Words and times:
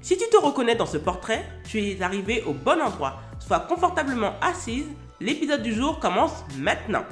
Si 0.00 0.16
tu 0.16 0.28
te 0.30 0.36
reconnais 0.36 0.76
dans 0.76 0.86
ce 0.86 0.96
portrait, 0.96 1.44
tu 1.68 1.82
es 1.82 2.02
arrivé 2.02 2.44
au 2.46 2.52
bon 2.52 2.80
endroit. 2.80 3.20
Sois 3.40 3.60
confortablement 3.60 4.34
assise, 4.40 4.86
l'épisode 5.20 5.62
du 5.62 5.74
jour 5.74 5.98
commence 5.98 6.44
maintenant. 6.56 7.04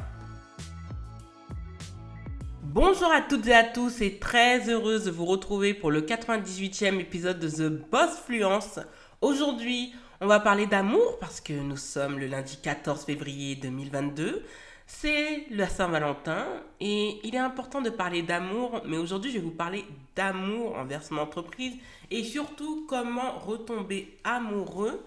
Bonjour 2.62 3.10
à 3.10 3.22
toutes 3.22 3.48
et 3.48 3.54
à 3.54 3.64
tous 3.64 4.00
et 4.02 4.18
très 4.18 4.70
heureuse 4.70 5.04
de 5.04 5.10
vous 5.10 5.24
retrouver 5.24 5.74
pour 5.74 5.90
le 5.90 6.02
98e 6.02 7.00
épisode 7.00 7.40
de 7.40 7.48
The 7.48 7.90
Boss 7.90 8.20
Fluence. 8.24 8.78
Aujourd'hui, 9.20 9.92
on 10.20 10.28
va 10.28 10.38
parler 10.38 10.66
d'amour 10.66 11.18
parce 11.18 11.40
que 11.40 11.54
nous 11.54 11.76
sommes 11.76 12.20
le 12.20 12.26
lundi 12.26 12.58
14 12.62 13.04
février 13.04 13.56
2022. 13.56 14.44
C'est 14.86 15.46
la 15.50 15.68
Saint-Valentin 15.68 16.46
et 16.78 17.18
il 17.24 17.34
est 17.34 17.38
important 17.38 17.82
de 17.82 17.90
parler 17.90 18.22
d'amour, 18.22 18.82
mais 18.86 18.96
aujourd'hui 18.96 19.32
je 19.32 19.38
vais 19.38 19.44
vous 19.44 19.50
parler 19.50 19.84
d'amour 20.14 20.76
envers 20.76 21.02
son 21.02 21.18
entreprise 21.18 21.76
et 22.12 22.22
surtout 22.22 22.86
comment 22.88 23.36
retomber 23.38 24.16
amoureux 24.22 25.04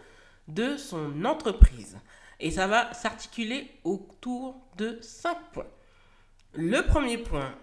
de 0.49 0.75
son 0.75 1.23
entreprise. 1.23 1.97
Et 2.41 2.51
ça 2.51 2.67
va 2.67 2.93
s'articuler 2.93 3.71
autour 3.85 4.55
de 4.77 4.99
cinq 5.01 5.37
points. 5.53 5.65
Le 6.53 6.81
premier 6.81 7.17
point, 7.17 7.55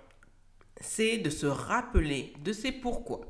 c'est 0.81 1.19
de 1.19 1.31
se 1.31 1.47
rappeler 1.47 2.33
de 2.43 2.53
ses 2.53 2.73
pourquoi. 2.73 3.21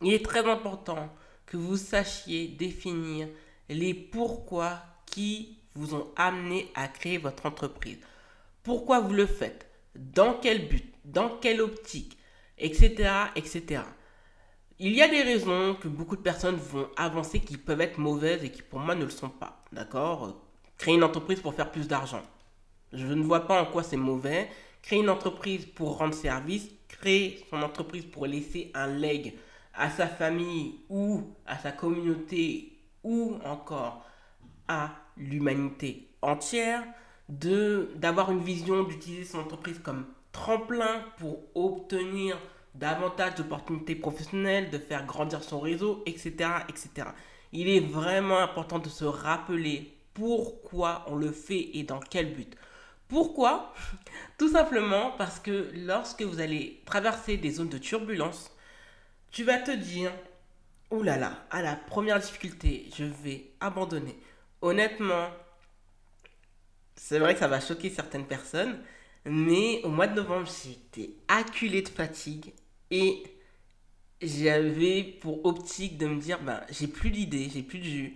Il 0.00 0.14
est 0.14 0.24
très 0.24 0.48
important 0.48 1.12
que 1.44 1.58
vous 1.58 1.76
sachiez 1.76 2.48
définir 2.48 3.28
les 3.68 3.92
pourquoi 3.92 4.80
qui 5.04 5.59
vous 5.74 5.94
ont 5.94 6.08
amené 6.16 6.70
à 6.74 6.88
créer 6.88 7.18
votre 7.18 7.46
entreprise. 7.46 7.98
Pourquoi 8.62 9.00
vous 9.00 9.14
le 9.14 9.26
faites? 9.26 9.68
Dans 9.94 10.34
quel 10.34 10.68
but? 10.68 10.94
Dans 11.04 11.38
quelle 11.38 11.60
optique? 11.60 12.18
Etc. 12.58 13.10
etc. 13.36 13.82
Il 14.78 14.92
y 14.92 15.02
a 15.02 15.08
des 15.08 15.22
raisons 15.22 15.74
que 15.74 15.88
beaucoup 15.88 16.16
de 16.16 16.22
personnes 16.22 16.56
vont 16.56 16.88
avancer 16.96 17.40
qui 17.40 17.56
peuvent 17.56 17.80
être 17.80 17.98
mauvaises 17.98 18.44
et 18.44 18.50
qui 18.50 18.62
pour 18.62 18.80
moi 18.80 18.94
ne 18.94 19.04
le 19.04 19.10
sont 19.10 19.28
pas. 19.28 19.62
D'accord? 19.72 20.40
Créer 20.78 20.94
une 20.94 21.04
entreprise 21.04 21.40
pour 21.40 21.54
faire 21.54 21.70
plus 21.70 21.88
d'argent. 21.88 22.22
Je 22.92 23.06
ne 23.06 23.22
vois 23.22 23.46
pas 23.46 23.60
en 23.60 23.66
quoi 23.66 23.82
c'est 23.82 23.96
mauvais. 23.96 24.48
Créer 24.82 25.00
une 25.00 25.10
entreprise 25.10 25.66
pour 25.66 25.98
rendre 25.98 26.14
service. 26.14 26.68
Créer 26.88 27.44
son 27.50 27.62
entreprise 27.62 28.04
pour 28.06 28.26
laisser 28.26 28.70
un 28.74 28.86
leg 28.86 29.34
à 29.74 29.90
sa 29.90 30.06
famille 30.06 30.80
ou 30.88 31.34
à 31.46 31.58
sa 31.58 31.72
communauté 31.72 32.72
ou 33.02 33.38
encore 33.44 34.04
à 34.70 34.92
l'humanité 35.16 36.08
entière, 36.22 36.84
de 37.28 37.90
d'avoir 37.96 38.30
une 38.30 38.42
vision 38.42 38.84
d'utiliser 38.84 39.24
son 39.24 39.40
entreprise 39.40 39.80
comme 39.80 40.06
tremplin 40.32 41.04
pour 41.18 41.40
obtenir 41.56 42.38
davantage 42.74 43.34
d'opportunités 43.34 43.96
professionnelles, 43.96 44.70
de 44.70 44.78
faire 44.78 45.04
grandir 45.04 45.42
son 45.42 45.58
réseau, 45.58 46.04
etc., 46.06 46.30
etc. 46.68 47.08
Il 47.52 47.68
est 47.68 47.80
vraiment 47.80 48.38
important 48.38 48.78
de 48.78 48.88
se 48.88 49.04
rappeler 49.04 49.92
pourquoi 50.14 51.04
on 51.08 51.16
le 51.16 51.32
fait 51.32 51.70
et 51.74 51.82
dans 51.82 51.98
quel 51.98 52.32
but. 52.32 52.56
Pourquoi? 53.08 53.74
Tout 54.38 54.50
simplement 54.50 55.10
parce 55.18 55.40
que 55.40 55.72
lorsque 55.74 56.22
vous 56.22 56.38
allez 56.38 56.80
traverser 56.84 57.36
des 57.36 57.50
zones 57.50 57.68
de 57.68 57.78
turbulence, 57.78 58.56
tu 59.32 59.42
vas 59.42 59.58
te 59.58 59.72
dire, 59.72 60.12
oh 60.90 61.02
là 61.02 61.16
là, 61.16 61.44
à 61.50 61.60
la 61.60 61.74
première 61.74 62.20
difficulté, 62.20 62.88
je 62.96 63.04
vais 63.04 63.50
abandonner. 63.58 64.16
Honnêtement, 64.62 65.30
c'est 66.94 67.18
vrai 67.18 67.34
que 67.34 67.40
ça 67.40 67.48
va 67.48 67.60
choquer 67.60 67.90
certaines 67.90 68.26
personnes, 68.26 68.78
mais 69.24 69.80
au 69.84 69.88
mois 69.88 70.06
de 70.06 70.14
novembre, 70.14 70.48
j'étais 70.64 71.14
acculé 71.28 71.82
de 71.82 71.88
fatigue 71.88 72.52
et 72.90 73.22
j'avais 74.20 75.02
pour 75.02 75.44
optique 75.46 75.96
de 75.96 76.06
me 76.06 76.20
dire, 76.20 76.40
ben, 76.42 76.60
j'ai 76.70 76.86
plus 76.86 77.10
d'idées, 77.10 77.48
j'ai 77.52 77.62
plus 77.62 77.78
de 77.78 77.84
jus. 77.84 78.14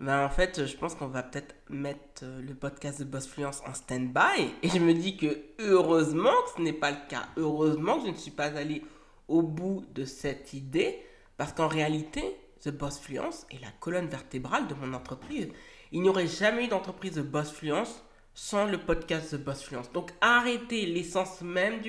Ben, 0.00 0.24
en 0.24 0.30
fait, 0.30 0.64
je 0.64 0.76
pense 0.76 0.94
qu'on 0.94 1.08
va 1.08 1.22
peut-être 1.22 1.54
mettre 1.68 2.22
euh, 2.22 2.40
le 2.40 2.54
podcast 2.54 3.00
de 3.00 3.04
Boss 3.04 3.26
Fluence 3.26 3.60
en 3.66 3.74
stand-by. 3.74 4.50
Et 4.62 4.70
je 4.70 4.78
me 4.78 4.94
dis 4.94 5.18
que 5.18 5.38
heureusement 5.58 6.32
que 6.46 6.56
ce 6.56 6.62
n'est 6.62 6.72
pas 6.72 6.90
le 6.90 6.96
cas. 7.08 7.28
Heureusement 7.36 7.98
que 7.98 8.06
je 8.06 8.12
ne 8.12 8.16
suis 8.16 8.30
pas 8.30 8.56
allé 8.56 8.82
au 9.28 9.42
bout 9.42 9.84
de 9.92 10.06
cette 10.06 10.54
idée. 10.54 10.98
Parce 11.36 11.52
qu'en 11.52 11.68
réalité, 11.68 12.22
The 12.62 12.70
Boss 12.70 12.98
Fluence 12.98 13.46
est 13.50 13.60
la 13.60 13.70
colonne 13.78 14.06
vertébrale 14.06 14.68
de 14.68 14.74
mon 14.74 14.94
entreprise. 14.94 15.48
Il 15.92 16.02
n'y 16.02 16.08
aurait 16.08 16.26
jamais 16.26 16.66
eu 16.66 16.68
d'entreprise 16.68 17.14
de 17.14 17.22
Boss 17.22 17.50
Fluence 17.50 18.02
sans 18.34 18.66
le 18.66 18.78
podcast 18.78 19.32
The 19.32 19.42
Boss 19.42 19.62
Fluence. 19.62 19.90
Donc 19.92 20.12
arrêter 20.20 20.86
l'essence 20.86 21.40
même 21.40 21.80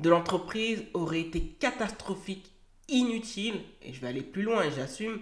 de 0.00 0.10
l'entreprise 0.10 0.84
aurait 0.94 1.20
été 1.20 1.40
catastrophique, 1.40 2.50
inutile, 2.88 3.60
et 3.82 3.92
je 3.92 4.00
vais 4.00 4.08
aller 4.08 4.22
plus 4.22 4.42
loin 4.42 4.62
et 4.62 4.72
j'assume, 4.72 5.20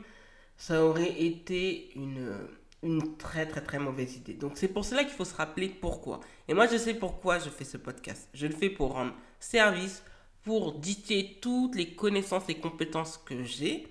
ça 0.56 0.84
aurait 0.84 1.20
été 1.22 1.90
une, 1.96 2.34
une 2.82 3.16
très 3.18 3.46
très 3.46 3.62
très 3.62 3.78
mauvaise 3.78 4.16
idée. 4.16 4.34
Donc 4.34 4.52
c'est 4.56 4.68
pour 4.68 4.84
cela 4.84 5.04
qu'il 5.04 5.12
faut 5.12 5.26
se 5.26 5.34
rappeler 5.34 5.68
pourquoi. 5.68 6.20
Et 6.48 6.54
moi 6.54 6.66
je 6.66 6.78
sais 6.78 6.94
pourquoi 6.94 7.38
je 7.38 7.50
fais 7.50 7.64
ce 7.64 7.76
podcast. 7.76 8.28
Je 8.32 8.46
le 8.46 8.54
fais 8.54 8.70
pour 8.70 8.92
rendre 8.92 9.12
service, 9.38 10.02
pour 10.44 10.78
dicter 10.78 11.38
toutes 11.42 11.74
les 11.74 11.94
connaissances 11.94 12.48
et 12.48 12.54
compétences 12.54 13.18
que 13.18 13.44
j'ai, 13.44 13.86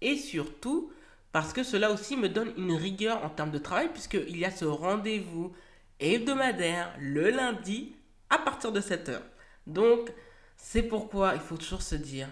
et 0.00 0.16
surtout 0.16 0.92
parce 1.32 1.52
que 1.52 1.62
cela 1.62 1.90
aussi 1.92 2.16
me 2.16 2.28
donne 2.28 2.52
une 2.56 2.72
rigueur 2.72 3.24
en 3.24 3.30
termes 3.30 3.50
de 3.50 3.58
travail, 3.58 3.88
puisqu'il 3.92 4.36
y 4.36 4.44
a 4.44 4.50
ce 4.50 4.64
rendez-vous 4.64 5.52
hebdomadaire 6.00 6.94
le 6.98 7.30
lundi 7.30 7.94
à 8.30 8.38
partir 8.38 8.72
de 8.72 8.80
7 8.80 9.08
heures. 9.10 9.26
Donc, 9.66 10.12
c'est 10.56 10.82
pourquoi 10.82 11.34
il 11.34 11.40
faut 11.40 11.56
toujours 11.56 11.82
se 11.82 11.94
dire 11.94 12.28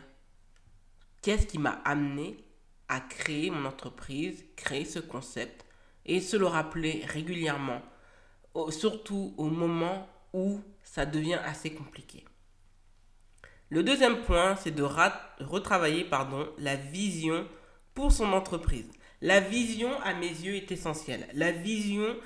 qu'est-ce 1.23 1.47
qui 1.47 1.59
m'a 1.59 1.81
amené 1.85 2.45
à 2.89 3.01
créer 3.01 3.51
mon 3.51 3.67
entreprise, 3.67 4.45
créer 4.57 4.85
ce 4.85 4.99
concept 4.99 5.65
et 6.07 6.21
se 6.21 6.37
le 6.37 6.47
rappeler 6.47 7.05
régulièrement, 7.07 7.83
surtout 8.71 9.35
au 9.37 9.51
moment 9.51 10.09
où 10.33 10.61
ça 10.83 11.05
devient 11.05 11.39
assez 11.45 11.73
compliqué. 11.73 12.25
Le 13.69 13.83
deuxième 13.83 14.23
point, 14.23 14.57
c'est 14.57 14.71
de 14.71 14.83
retravailler 14.83 16.05
pardon, 16.05 16.49
la 16.59 16.77
vision 16.77 17.47
pour 17.99 18.13
son 18.13 18.33
entreprise. 18.33 18.87
La 19.23 19.41
vision, 19.41 19.91
à 20.05 20.15
mes 20.15 20.29
yeux, 20.29 20.55
est 20.55 20.71
essentielle. 20.71 21.27
La 21.35 21.51
vision, 21.51 22.17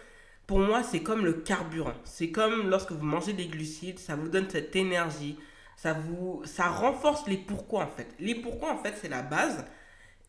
pour 0.46 0.58
moi, 0.58 0.82
c'est 0.82 1.02
comme 1.02 1.24
le 1.24 1.32
carburant. 1.32 1.94
C'est 2.04 2.30
comme 2.30 2.68
lorsque 2.68 2.92
vous 2.92 3.06
mangez 3.06 3.32
des 3.32 3.46
glucides, 3.46 3.98
ça 3.98 4.14
vous 4.14 4.28
donne 4.28 4.50
cette 4.50 4.76
énergie, 4.76 5.38
ça 5.78 5.94
vous, 5.94 6.42
ça 6.44 6.68
renforce 6.68 7.26
les 7.26 7.38
pourquoi 7.38 7.84
en 7.84 7.86
fait. 7.86 8.06
Les 8.20 8.34
pourquoi 8.34 8.74
en 8.74 8.82
fait, 8.82 8.92
c'est 9.00 9.08
la 9.08 9.22
base. 9.22 9.64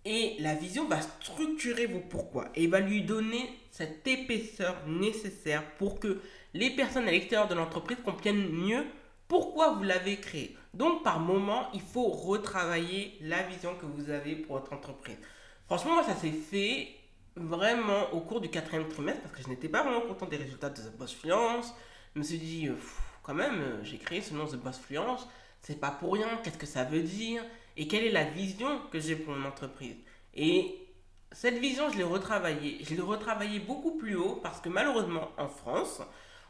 Et 0.06 0.38
la 0.40 0.56
vision 0.56 0.88
va 0.88 1.02
structurer 1.02 1.88
vos 1.88 2.00
pourquoi 2.00 2.48
et 2.56 2.68
va 2.68 2.80
lui 2.80 3.02
donner 3.02 3.50
cette 3.70 4.08
épaisseur 4.08 4.78
nécessaire 4.88 5.66
pour 5.78 6.00
que 6.00 6.22
les 6.54 6.70
personnes 6.70 7.10
à 7.10 7.12
l'extérieur 7.12 7.50
de 7.50 7.56
l'entreprise 7.56 7.98
comprennent 8.06 8.48
mieux 8.48 8.86
pourquoi 9.28 9.74
vous 9.74 9.84
l'avez 9.84 10.18
créé? 10.18 10.56
Donc, 10.74 11.04
par 11.04 11.20
moment, 11.20 11.68
il 11.74 11.82
faut 11.82 12.10
retravailler 12.10 13.18
la 13.22 13.44
vision 13.44 13.76
que 13.76 13.86
vous 13.86 14.10
avez 14.10 14.36
pour 14.36 14.58
votre 14.58 14.74
entreprise. 14.74 15.18
Franchement, 15.66 15.94
moi, 15.94 16.04
ça 16.04 16.16
s'est 16.16 16.32
fait 16.32 16.90
vraiment 17.36 18.12
au 18.12 18.20
cours 18.20 18.42
du 18.42 18.50
quatrième 18.50 18.88
trimestre 18.88 19.22
parce 19.22 19.36
que 19.36 19.44
je 19.44 19.50
n'étais 19.50 19.70
pas 19.70 19.84
vraiment 19.84 20.02
content 20.02 20.26
des 20.26 20.38
résultats 20.38 20.70
de 20.70 20.82
The 20.82 20.98
Boss 20.98 21.14
Fluence. 21.14 21.74
Je 22.14 22.20
me 22.20 22.24
suis 22.24 22.38
dit, 22.38 22.68
euh, 22.68 22.76
quand 23.24 23.34
même, 23.34 23.60
euh, 23.60 23.84
j'ai 23.84 23.98
créé 23.98 24.22
ce 24.22 24.34
nom 24.34 24.46
The 24.46 24.56
Boss 24.56 24.80
Fluence. 24.80 25.28
C'est 25.62 25.80
pas 25.80 25.92
pour 25.92 26.14
rien. 26.14 26.28
Qu'est-ce 26.44 26.58
que 26.58 26.66
ça 26.66 26.84
veut 26.84 27.02
dire? 27.02 27.44
Et 27.78 27.88
quelle 27.88 28.04
est 28.04 28.12
la 28.12 28.26
vision 28.26 28.82
que 28.92 29.00
j'ai 29.00 29.16
pour 29.16 29.34
mon 29.34 29.48
entreprise? 29.48 29.96
Et 30.36 30.88
cette 31.32 31.58
vision, 31.58 31.90
je 31.90 31.98
l'ai 31.98 32.04
retravaillée. 32.04 32.80
Je 32.84 32.94
l'ai 32.94 33.02
retravaillée 33.02 33.60
beaucoup 33.60 33.98
plus 33.98 34.16
haut 34.16 34.40
parce 34.44 34.60
que 34.60 34.70
malheureusement, 34.70 35.32
en 35.38 35.48
France, 35.48 36.02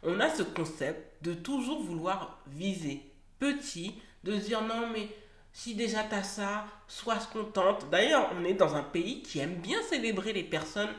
on 0.04 0.20
a 0.20 0.30
ce 0.30 0.44
concept 0.44 1.24
de 1.24 1.34
toujours 1.34 1.82
vouloir 1.82 2.40
viser 2.48 3.02
petit, 3.40 3.96
de 4.24 4.36
dire 4.36 4.62
non 4.62 4.90
mais 4.92 5.10
si 5.52 5.76
déjà 5.76 6.04
tu 6.04 6.16
as 6.16 6.24
ça, 6.24 6.66
sois 6.88 7.18
contente. 7.32 7.88
D'ailleurs, 7.92 8.32
on 8.36 8.44
est 8.44 8.56
dans 8.56 8.76
un 8.76 8.84
pays 8.84 9.22
qui 9.22 9.40
aime 9.40 9.56
bien 9.56 9.82
célébrer 9.84 10.34
les 10.34 10.44
personnes 10.44 10.90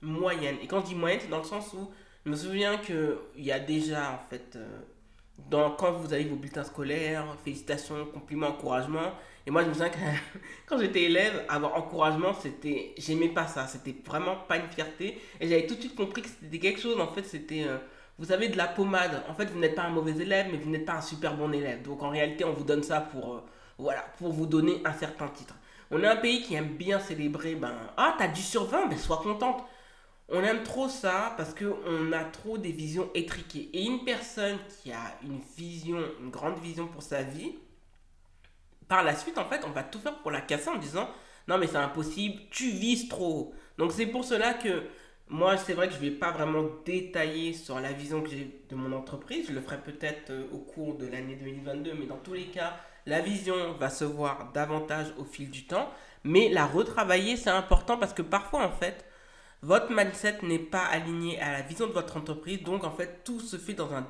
moyennes. 0.00 0.56
Et 0.62 0.66
quand 0.68 0.80
je 0.82 0.86
dis 0.86 0.94
moyenne, 0.94 1.20
c'est 1.20 1.28
dans 1.28 1.38
le 1.38 1.44
sens 1.44 1.72
où 1.72 1.90
je 2.24 2.30
me 2.30 2.36
souviens 2.36 2.78
qu'il 2.78 3.16
y 3.36 3.50
a 3.50 3.58
déjà 3.58 4.12
en 4.12 4.30
fait 4.30 4.56
dans, 5.38 5.70
quand 5.72 5.92
vous 5.92 6.12
avez 6.12 6.24
vos 6.24 6.36
bulletins 6.36 6.64
scolaires, 6.64 7.24
félicitations, 7.44 8.06
compliments, 8.06 8.48
encouragements. 8.48 9.12
Et 9.46 9.50
moi, 9.50 9.62
je 9.62 9.68
me 9.68 9.72
souviens 9.74 9.90
que 9.90 9.98
quand 10.66 10.78
j'étais 10.78 11.02
élève, 11.02 11.44
avoir 11.48 11.74
encouragement, 11.74 12.32
c'était. 12.34 12.94
J'aimais 12.96 13.28
pas 13.28 13.46
ça. 13.46 13.66
C'était 13.66 13.94
vraiment 14.06 14.36
pas 14.36 14.56
une 14.56 14.68
fierté. 14.68 15.20
Et 15.40 15.48
j'avais 15.48 15.66
tout 15.66 15.74
de 15.74 15.80
suite 15.80 15.96
compris 15.96 16.22
que 16.22 16.28
c'était 16.28 16.58
quelque 16.58 16.80
chose, 16.80 16.98
en 17.00 17.08
fait, 17.08 17.24
c'était. 17.24 17.64
Euh, 17.64 17.78
vous 18.18 18.32
avez 18.32 18.48
de 18.48 18.56
la 18.56 18.68
pommade. 18.68 19.22
En 19.28 19.34
fait, 19.34 19.46
vous 19.46 19.58
n'êtes 19.58 19.74
pas 19.74 19.82
un 19.82 19.90
mauvais 19.90 20.12
élève, 20.12 20.48
mais 20.50 20.58
vous 20.58 20.70
n'êtes 20.70 20.84
pas 20.84 20.94
un 20.94 21.00
super 21.00 21.36
bon 21.36 21.52
élève. 21.52 21.82
Donc, 21.82 22.02
en 22.02 22.10
réalité, 22.10 22.44
on 22.44 22.52
vous 22.52 22.64
donne 22.64 22.82
ça 22.82 23.00
pour. 23.00 23.34
Euh, 23.34 23.44
voilà, 23.78 24.04
pour 24.18 24.32
vous 24.32 24.46
donner 24.46 24.80
un 24.84 24.92
certain 24.92 25.28
titre. 25.28 25.54
On 25.90 26.02
est 26.02 26.06
un 26.06 26.16
pays 26.16 26.42
qui 26.42 26.54
aime 26.54 26.76
bien 26.76 27.00
célébrer. 27.00 27.56
Ben, 27.56 27.74
ah, 27.96 28.14
t'as 28.18 28.28
du 28.28 28.40
sur 28.40 28.64
20, 28.66 28.86
ben 28.86 28.98
sois 28.98 29.18
contente. 29.18 29.64
On 30.28 30.42
aime 30.42 30.62
trop 30.62 30.88
ça 30.88 31.34
parce 31.36 31.54
qu'on 31.54 32.12
a 32.12 32.24
trop 32.24 32.56
des 32.56 32.72
visions 32.72 33.10
étriquées. 33.14 33.68
Et 33.72 33.84
une 33.84 34.04
personne 34.04 34.58
qui 34.68 34.92
a 34.92 35.18
une 35.22 35.40
vision, 35.56 35.98
une 36.20 36.30
grande 36.30 36.58
vision 36.60 36.86
pour 36.86 37.02
sa 37.02 37.22
vie, 37.22 37.52
par 38.88 39.02
la 39.02 39.14
suite, 39.14 39.38
en 39.38 39.44
fait, 39.44 39.62
on 39.66 39.70
va 39.70 39.82
tout 39.82 39.98
faire 39.98 40.16
pour 40.18 40.30
la 40.30 40.40
casser 40.40 40.68
en 40.70 40.78
disant 40.78 41.08
non, 41.46 41.58
mais 41.58 41.66
c'est 41.66 41.76
impossible, 41.76 42.40
tu 42.50 42.70
vises 42.70 43.08
trop. 43.08 43.52
Donc, 43.76 43.92
c'est 43.92 44.06
pour 44.06 44.24
cela 44.24 44.54
que 44.54 44.84
moi, 45.28 45.56
c'est 45.56 45.72
vrai 45.72 45.88
que 45.88 45.94
je 45.94 45.98
ne 45.98 46.04
vais 46.04 46.16
pas 46.16 46.30
vraiment 46.30 46.64
détailler 46.84 47.54
sur 47.54 47.80
la 47.80 47.92
vision 47.92 48.22
que 48.22 48.28
j'ai 48.28 48.62
de 48.68 48.74
mon 48.74 48.92
entreprise. 48.92 49.46
Je 49.48 49.52
le 49.52 49.60
ferai 49.60 49.78
peut-être 49.78 50.30
euh, 50.30 50.46
au 50.52 50.58
cours 50.58 50.96
de 50.96 51.06
l'année 51.06 51.36
2022, 51.36 51.94
mais 51.94 52.06
dans 52.06 52.18
tous 52.18 52.34
les 52.34 52.46
cas, 52.46 52.76
la 53.06 53.20
vision 53.20 53.72
va 53.74 53.88
se 53.90 54.04
voir 54.04 54.52
davantage 54.52 55.06
au 55.18 55.24
fil 55.24 55.50
du 55.50 55.66
temps. 55.66 55.90
Mais 56.24 56.48
la 56.50 56.66
retravailler, 56.66 57.36
c'est 57.36 57.50
important 57.50 57.96
parce 57.98 58.12
que 58.12 58.22
parfois, 58.22 58.64
en 58.64 58.70
fait, 58.70 59.04
votre 59.62 59.90
mindset 59.90 60.38
n'est 60.42 60.58
pas 60.58 60.84
aligné 60.84 61.40
à 61.40 61.52
la 61.52 61.62
vision 61.62 61.86
de 61.86 61.92
votre 61.92 62.16
entreprise. 62.18 62.62
Donc, 62.62 62.84
en 62.84 62.90
fait, 62.90 63.22
tout 63.24 63.40
se 63.40 63.56
fait 63.56 63.74
dans 63.74 63.92
un 63.94 64.06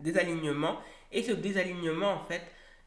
désalignement. 0.00 0.78
Et 1.12 1.22
ce 1.22 1.32
désalignement, 1.32 2.12
en 2.12 2.20
fait, 2.20 2.42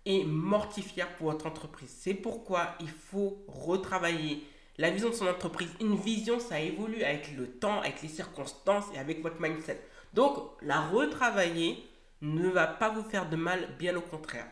est 0.06 0.26
mortifiant 0.26 1.08
pour 1.18 1.32
votre 1.32 1.48
entreprise. 1.48 1.94
C'est 2.00 2.14
pourquoi 2.14 2.76
il 2.82 2.90
faut 2.90 3.44
retravailler 3.48 4.44
la 4.82 4.90
vision 4.90 5.10
de 5.10 5.14
son 5.14 5.28
entreprise. 5.28 5.70
Une 5.80 5.96
vision, 5.96 6.40
ça 6.40 6.60
évolue 6.60 7.04
avec 7.04 7.36
le 7.38 7.48
temps, 7.48 7.80
avec 7.82 8.02
les 8.02 8.08
circonstances 8.08 8.86
et 8.96 8.98
avec 8.98 9.22
votre 9.22 9.40
mindset. 9.40 9.80
Donc, 10.14 10.38
la 10.64 10.82
retravailler 10.82 11.78
ne 12.22 12.50
va 12.50 12.66
pas 12.66 12.90
vous 12.90 13.04
faire 13.04 13.30
de 13.30 13.36
mal, 13.36 13.70
bien 13.78 13.96
au 13.96 14.02
contraire. 14.02 14.48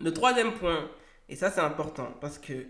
Le 0.00 0.12
troisième 0.12 0.54
point, 0.54 0.90
et 1.28 1.36
ça 1.36 1.50
c'est 1.52 1.60
important 1.60 2.12
parce 2.20 2.38
que 2.38 2.66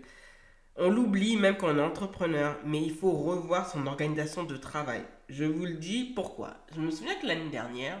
on 0.75 0.89
l'oublie 0.89 1.37
même 1.37 1.57
quand 1.57 1.73
on 1.73 1.77
est 1.77 1.81
entrepreneur, 1.81 2.57
mais 2.65 2.81
il 2.81 2.93
faut 2.93 3.11
revoir 3.11 3.69
son 3.69 3.87
organisation 3.87 4.43
de 4.43 4.57
travail. 4.57 5.03
Je 5.29 5.45
vous 5.45 5.65
le 5.65 5.75
dis 5.75 6.13
pourquoi? 6.15 6.55
Je 6.75 6.81
me 6.81 6.91
souviens 6.91 7.15
que 7.15 7.25
l'année 7.25 7.49
dernière, 7.49 7.99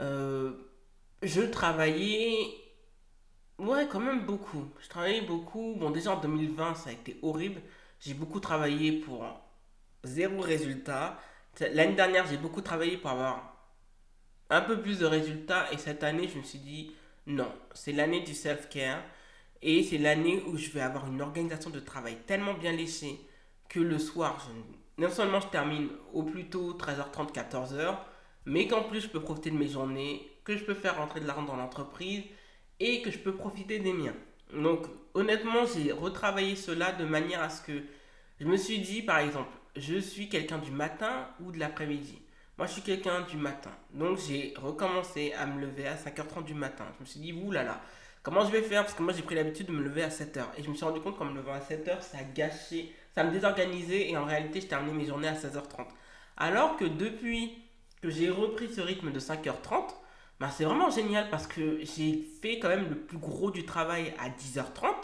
euh, 0.00 0.52
je 1.22 1.42
travaillais, 1.42 2.38
ouais, 3.58 3.86
quand 3.88 4.00
même 4.00 4.24
beaucoup. 4.24 4.66
Je 4.80 4.88
travaillais 4.88 5.22
beaucoup. 5.22 5.74
Bon, 5.76 5.90
déjà 5.90 6.12
en 6.12 6.20
2020, 6.20 6.74
ça 6.74 6.90
a 6.90 6.92
été 6.92 7.18
horrible. 7.22 7.60
J'ai 8.00 8.14
beaucoup 8.14 8.40
travaillé 8.40 8.92
pour 9.00 9.24
zéro 10.04 10.40
résultat. 10.40 11.18
L'année 11.60 11.94
dernière, 11.94 12.26
j'ai 12.26 12.36
beaucoup 12.36 12.60
travaillé 12.60 12.96
pour 12.96 13.10
avoir 13.10 13.56
un 14.50 14.60
peu 14.60 14.80
plus 14.80 14.98
de 14.98 15.06
résultats. 15.06 15.72
Et 15.72 15.78
cette 15.78 16.02
année, 16.04 16.28
je 16.28 16.38
me 16.38 16.42
suis 16.42 16.58
dit, 16.58 16.92
non, 17.26 17.52
c'est 17.74 17.92
l'année 17.92 18.20
du 18.20 18.34
self-care. 18.34 19.02
Et 19.60 19.82
c'est 19.82 19.98
l'année 19.98 20.42
où 20.46 20.56
je 20.56 20.70
vais 20.70 20.80
avoir 20.80 21.08
une 21.08 21.20
organisation 21.20 21.70
de 21.70 21.80
travail 21.80 22.16
tellement 22.26 22.54
bien 22.54 22.72
laissée 22.72 23.20
que 23.68 23.80
le 23.80 23.98
soir, 23.98 24.48
non 24.98 25.10
seulement 25.10 25.40
je 25.40 25.48
termine 25.48 25.88
au 26.12 26.22
plus 26.22 26.48
tôt 26.48 26.74
13h30, 26.74 27.32
14h, 27.32 27.96
mais 28.46 28.68
qu'en 28.68 28.84
plus 28.84 29.00
je 29.00 29.08
peux 29.08 29.20
profiter 29.20 29.50
de 29.50 29.56
mes 29.56 29.68
journées, 29.68 30.30
que 30.44 30.56
je 30.56 30.64
peux 30.64 30.74
faire 30.74 30.96
rentrer 30.96 31.20
de 31.20 31.26
l'argent 31.26 31.42
dans 31.42 31.56
l'entreprise 31.56 32.22
et 32.80 33.02
que 33.02 33.10
je 33.10 33.18
peux 33.18 33.34
profiter 33.34 33.78
des 33.78 33.92
miens. 33.92 34.14
Donc 34.52 34.86
honnêtement, 35.14 35.66
j'ai 35.66 35.92
retravaillé 35.92 36.56
cela 36.56 36.92
de 36.92 37.04
manière 37.04 37.42
à 37.42 37.50
ce 37.50 37.62
que 37.62 37.82
je 38.40 38.46
me 38.46 38.56
suis 38.56 38.78
dit, 38.78 39.02
par 39.02 39.18
exemple, 39.18 39.50
je 39.76 39.98
suis 39.98 40.28
quelqu'un 40.28 40.58
du 40.58 40.70
matin 40.70 41.28
ou 41.40 41.50
de 41.50 41.58
l'après-midi. 41.58 42.20
Moi, 42.56 42.66
je 42.66 42.72
suis 42.72 42.82
quelqu'un 42.82 43.20
du 43.22 43.36
matin. 43.36 43.70
Donc, 43.92 44.18
j'ai 44.18 44.52
recommencé 44.56 45.32
à 45.34 45.46
me 45.46 45.60
lever 45.60 45.86
à 45.86 45.94
5h30 45.94 46.44
du 46.44 46.54
matin. 46.54 46.86
Je 46.96 47.04
me 47.04 47.06
suis 47.06 47.20
dit, 47.20 47.32
oulala, 47.32 47.64
là 47.64 47.72
là, 47.74 47.82
Comment 48.28 48.44
je 48.44 48.50
vais 48.50 48.60
faire? 48.60 48.82
Parce 48.82 48.94
que 48.94 49.02
moi 49.02 49.14
j'ai 49.14 49.22
pris 49.22 49.34
l'habitude 49.34 49.68
de 49.68 49.72
me 49.72 49.82
lever 49.82 50.02
à 50.02 50.08
7h. 50.08 50.42
Et 50.58 50.62
je 50.62 50.68
me 50.68 50.74
suis 50.74 50.84
rendu 50.84 51.00
compte 51.00 51.16
qu'en 51.16 51.24
me 51.24 51.34
levant 51.34 51.54
à 51.54 51.60
7h, 51.60 52.02
ça 52.02 52.18
gâché, 52.34 52.94
ça 53.14 53.24
me 53.24 53.30
désorganisait. 53.30 54.10
Et 54.10 54.16
en 54.18 54.26
réalité, 54.26 54.60
je 54.60 54.66
terminais 54.66 54.92
mes 54.92 55.06
journées 55.06 55.28
à 55.28 55.34
16h30. 55.34 55.86
Alors 56.36 56.76
que 56.76 56.84
depuis 56.84 57.56
que 58.02 58.10
j'ai 58.10 58.28
repris 58.28 58.68
ce 58.68 58.80
rythme 58.80 59.12
de 59.12 59.18
5h30, 59.20 59.94
bah, 60.40 60.50
c'est 60.56 60.64
vraiment 60.64 60.90
génial 60.90 61.28
parce 61.30 61.46
que 61.46 61.80
j'ai 61.82 62.24
fait 62.40 62.58
quand 62.58 62.68
même 62.68 62.88
le 62.88 62.96
plus 62.96 63.18
gros 63.18 63.50
du 63.50 63.64
travail 63.64 64.14
à 64.18 64.28
10h30. 64.28 64.94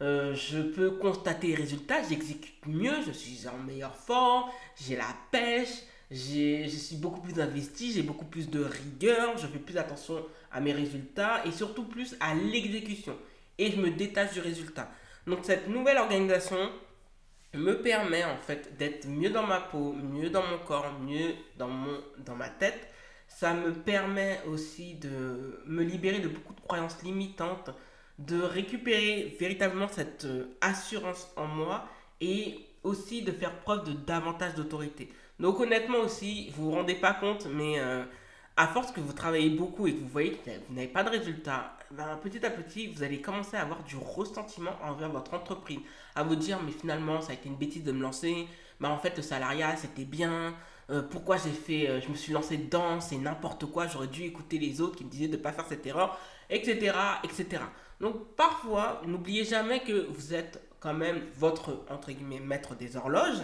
Euh, 0.00 0.34
je 0.34 0.60
peux 0.60 0.92
constater 0.92 1.48
les 1.48 1.54
résultats, 1.54 2.02
j'exécute 2.08 2.66
mieux, 2.66 3.02
je 3.06 3.12
suis 3.12 3.46
en 3.46 3.58
meilleure 3.58 3.94
forme, 3.94 4.50
j'ai 4.76 4.96
la 4.96 5.06
pêche, 5.30 5.82
je 6.10 6.66
suis 6.68 6.96
beaucoup 6.96 7.20
plus 7.20 7.40
investi, 7.40 7.92
j'ai 7.92 8.02
beaucoup 8.02 8.24
plus 8.24 8.50
de 8.50 8.64
rigueur, 8.64 9.36
je 9.38 9.46
fais 9.46 9.58
plus 9.58 9.78
attention 9.78 10.24
à 10.50 10.60
mes 10.60 10.72
résultats 10.72 11.44
et 11.46 11.52
surtout 11.52 11.84
plus 11.84 12.16
à 12.20 12.34
l'exécution. 12.34 13.16
Et 13.58 13.70
je 13.70 13.76
me 13.76 13.90
détache 13.90 14.32
du 14.32 14.40
résultat. 14.40 14.90
Donc 15.26 15.40
cette 15.42 15.68
nouvelle 15.68 15.98
organisation 15.98 16.58
me 17.54 17.74
permet 17.74 18.24
en 18.24 18.38
fait 18.38 18.76
d'être 18.76 19.06
mieux 19.06 19.30
dans 19.30 19.46
ma 19.46 19.60
peau, 19.60 19.92
mieux 19.92 20.30
dans 20.30 20.42
mon 20.42 20.58
corps, 20.58 20.98
mieux 21.00 21.34
dans, 21.58 21.68
mon, 21.68 22.00
dans 22.18 22.34
ma 22.34 22.48
tête. 22.48 22.88
Ça 23.36 23.54
me 23.54 23.72
permet 23.72 24.40
aussi 24.46 24.94
de 24.94 25.62
me 25.66 25.82
libérer 25.82 26.20
de 26.20 26.28
beaucoup 26.28 26.54
de 26.54 26.60
croyances 26.60 27.02
limitantes, 27.02 27.70
de 28.18 28.40
récupérer 28.40 29.36
véritablement 29.40 29.88
cette 29.88 30.24
euh, 30.26 30.56
assurance 30.60 31.32
en 31.36 31.46
moi 31.46 31.84
et 32.20 32.58
aussi 32.84 33.22
de 33.22 33.32
faire 33.32 33.58
preuve 33.60 33.84
de 33.84 33.92
davantage 33.92 34.54
d'autorité. 34.54 35.08
Donc 35.40 35.58
honnêtement 35.60 35.98
aussi, 35.98 36.50
vous 36.54 36.70
vous 36.70 36.76
rendez 36.76 36.94
pas 36.94 37.14
compte, 37.14 37.46
mais 37.46 37.80
euh, 37.80 38.04
à 38.56 38.66
force 38.68 38.92
que 38.92 39.00
vous 39.00 39.12
travaillez 39.12 39.50
beaucoup 39.50 39.86
et 39.86 39.94
que 39.94 40.00
vous 40.00 40.08
voyez 40.08 40.32
que 40.32 40.50
vous 40.68 40.74
n'avez 40.74 40.88
pas 40.88 41.02
de 41.02 41.10
résultats, 41.10 41.76
ben, 41.90 42.16
petit 42.22 42.44
à 42.44 42.50
petit, 42.50 42.86
vous 42.86 43.02
allez 43.02 43.20
commencer 43.20 43.56
à 43.56 43.62
avoir 43.62 43.82
du 43.82 43.96
ressentiment 43.96 44.72
envers 44.82 45.10
votre 45.10 45.34
entreprise. 45.34 45.80
À 46.14 46.22
vous 46.22 46.36
dire, 46.36 46.58
mais 46.64 46.72
finalement, 46.72 47.20
ça 47.20 47.32
a 47.32 47.34
été 47.34 47.48
une 47.48 47.56
bêtise 47.56 47.84
de 47.84 47.92
me 47.92 48.02
lancer. 48.02 48.46
Ben, 48.80 48.90
en 48.90 48.98
fait, 48.98 49.16
le 49.16 49.22
salariat, 49.22 49.76
c'était 49.76 50.04
bien. 50.04 50.54
Euh, 50.90 51.02
pourquoi 51.02 51.36
j'ai 51.36 51.50
fait, 51.50 51.88
euh, 51.88 52.00
je 52.00 52.08
me 52.08 52.14
suis 52.14 52.32
lancé 52.32 52.56
dedans, 52.56 53.00
c'est 53.00 53.16
n'importe 53.16 53.66
quoi. 53.66 53.86
J'aurais 53.86 54.08
dû 54.08 54.24
écouter 54.24 54.58
les 54.58 54.80
autres 54.80 54.96
qui 54.96 55.04
me 55.04 55.10
disaient 55.10 55.28
de 55.28 55.36
ne 55.36 55.42
pas 55.42 55.52
faire 55.52 55.66
cette 55.68 55.86
erreur, 55.86 56.18
etc., 56.50 56.92
etc. 57.24 57.62
Donc, 58.00 58.34
parfois, 58.36 59.00
n'oubliez 59.06 59.44
jamais 59.44 59.80
que 59.80 60.06
vous 60.08 60.34
êtes 60.34 60.60
quand 60.80 60.94
même 60.94 61.20
votre, 61.36 61.84
entre 61.88 62.10
guillemets, 62.10 62.40
maître 62.40 62.74
des 62.74 62.96
horloges. 62.96 63.42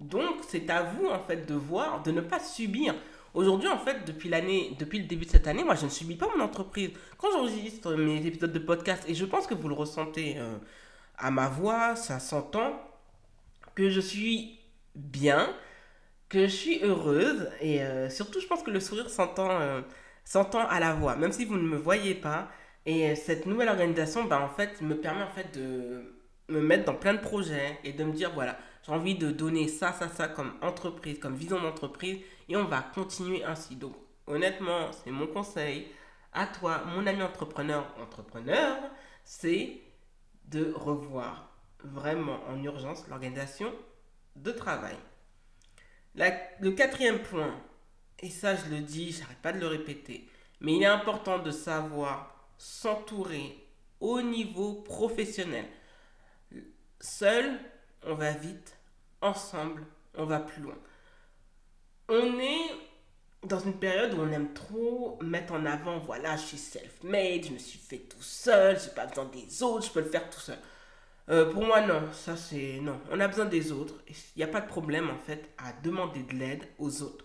Donc, 0.00 0.42
c'est 0.48 0.68
à 0.68 0.82
vous, 0.82 1.06
en 1.06 1.20
fait, 1.20 1.46
de 1.46 1.54
voir, 1.54 2.02
de 2.02 2.10
ne 2.10 2.20
pas 2.20 2.40
subir. 2.40 2.94
Aujourd'hui, 3.34 3.68
en 3.68 3.78
fait, 3.78 4.04
depuis 4.04 4.28
l'année, 4.28 4.76
depuis 4.78 4.98
le 4.98 5.06
début 5.06 5.24
de 5.26 5.30
cette 5.30 5.46
année, 5.46 5.64
moi, 5.64 5.74
je 5.76 5.84
ne 5.84 5.90
subis 5.90 6.16
pas 6.16 6.28
mon 6.36 6.42
entreprise. 6.42 6.90
Quand 7.18 7.30
j'enregistre 7.32 7.94
mes 7.94 8.24
épisodes 8.26 8.52
de 8.52 8.58
podcast, 8.58 9.04
et 9.08 9.14
je 9.14 9.24
pense 9.24 9.46
que 9.46 9.54
vous 9.54 9.68
le 9.68 9.74
ressentez 9.74 10.36
euh, 10.38 10.56
à 11.18 11.30
ma 11.30 11.48
voix, 11.48 11.96
ça 11.96 12.18
s'entend, 12.18 12.80
que 13.74 13.90
je 13.90 14.00
suis 14.00 14.60
bien, 14.94 15.52
que 16.28 16.42
je 16.46 16.52
suis 16.52 16.80
heureuse, 16.82 17.48
et 17.60 17.82
euh, 17.82 18.10
surtout, 18.10 18.40
je 18.40 18.46
pense 18.46 18.62
que 18.62 18.70
le 18.70 18.80
sourire 18.80 19.10
s'entend, 19.10 19.60
euh, 19.60 19.82
s'entend 20.24 20.66
à 20.68 20.80
la 20.80 20.94
voix, 20.94 21.16
même 21.16 21.32
si 21.32 21.44
vous 21.44 21.56
ne 21.56 21.62
me 21.68 21.76
voyez 21.76 22.14
pas. 22.14 22.48
Et 22.86 23.14
cette 23.14 23.46
nouvelle 23.46 23.68
organisation, 23.68 24.24
ben, 24.24 24.40
en 24.40 24.48
fait, 24.48 24.82
me 24.82 24.94
permet 24.96 25.22
en 25.22 25.30
fait 25.30 25.56
de 25.58 26.14
me 26.48 26.60
mettre 26.60 26.84
dans 26.84 26.94
plein 26.94 27.14
de 27.14 27.20
projets 27.20 27.78
et 27.84 27.92
de 27.92 28.04
me 28.04 28.12
dire, 28.12 28.32
voilà, 28.34 28.58
j'ai 28.84 28.92
envie 28.92 29.14
de 29.14 29.30
donner 29.30 29.68
ça, 29.68 29.92
ça, 29.92 30.08
ça 30.08 30.28
comme 30.28 30.52
entreprise, 30.60 31.18
comme 31.18 31.34
vision 31.34 31.60
d'entreprise 31.60 32.18
et 32.48 32.56
on 32.56 32.64
va 32.64 32.82
continuer 32.94 33.44
ainsi. 33.44 33.76
Donc 33.76 33.94
honnêtement, 34.26 34.90
c'est 34.92 35.10
mon 35.10 35.26
conseil 35.26 35.88
à 36.32 36.46
toi, 36.46 36.82
mon 36.86 37.06
ami 37.06 37.22
entrepreneur, 37.22 37.86
entrepreneur, 38.00 38.76
c'est 39.24 39.80
de 40.46 40.72
revoir 40.74 41.50
vraiment 41.82 42.40
en 42.48 42.62
urgence 42.62 43.06
l'organisation 43.08 43.72
de 44.36 44.50
travail. 44.50 44.96
Le 46.14 46.70
quatrième 46.70 47.22
point, 47.22 47.54
et 48.20 48.30
ça 48.30 48.54
je 48.56 48.70
le 48.70 48.80
dis, 48.80 49.12
j'arrête 49.12 49.38
pas 49.38 49.52
de 49.52 49.58
le 49.58 49.66
répéter, 49.66 50.28
mais 50.60 50.74
il 50.76 50.82
est 50.82 50.86
important 50.86 51.38
de 51.38 51.50
savoir 51.50 52.48
s'entourer 52.58 53.66
au 54.00 54.22
niveau 54.22 54.74
professionnel. 54.74 55.66
Seul, 57.00 57.58
on 58.04 58.14
va 58.14 58.32
vite, 58.32 58.78
ensemble, 59.20 59.84
on 60.16 60.24
va 60.24 60.40
plus 60.40 60.62
loin. 60.62 60.78
On 62.08 62.38
est 62.38 62.70
dans 63.42 63.60
une 63.60 63.78
période 63.78 64.14
où 64.14 64.20
on 64.20 64.32
aime 64.32 64.54
trop 64.54 65.18
mettre 65.22 65.52
en 65.52 65.66
avant, 65.66 65.98
voilà, 65.98 66.36
je 66.36 66.42
suis 66.42 66.58
self-made, 66.58 67.44
je 67.44 67.50
me 67.50 67.58
suis 67.58 67.78
fait 67.78 67.98
tout 67.98 68.22
seul, 68.22 68.78
j'ai 68.80 68.90
pas 68.90 69.06
besoin 69.06 69.26
des 69.26 69.62
autres, 69.62 69.86
je 69.86 69.92
peux 69.92 70.00
le 70.00 70.10
faire 70.10 70.30
tout 70.30 70.40
seul. 70.40 70.58
Euh, 71.30 71.50
pour 71.50 71.64
moi, 71.64 71.80
non, 71.80 72.02
ça 72.12 72.36
c'est 72.36 72.80
non. 72.82 73.00
On 73.10 73.18
a 73.20 73.28
besoin 73.28 73.46
des 73.46 73.72
autres. 73.72 73.94
Il 74.08 74.14
n'y 74.38 74.42
a 74.42 74.46
pas 74.48 74.60
de 74.60 74.68
problème 74.68 75.08
en 75.10 75.16
fait 75.16 75.50
à 75.58 75.72
demander 75.82 76.22
de 76.22 76.34
l'aide 76.34 76.64
aux 76.78 77.02
autres. 77.02 77.24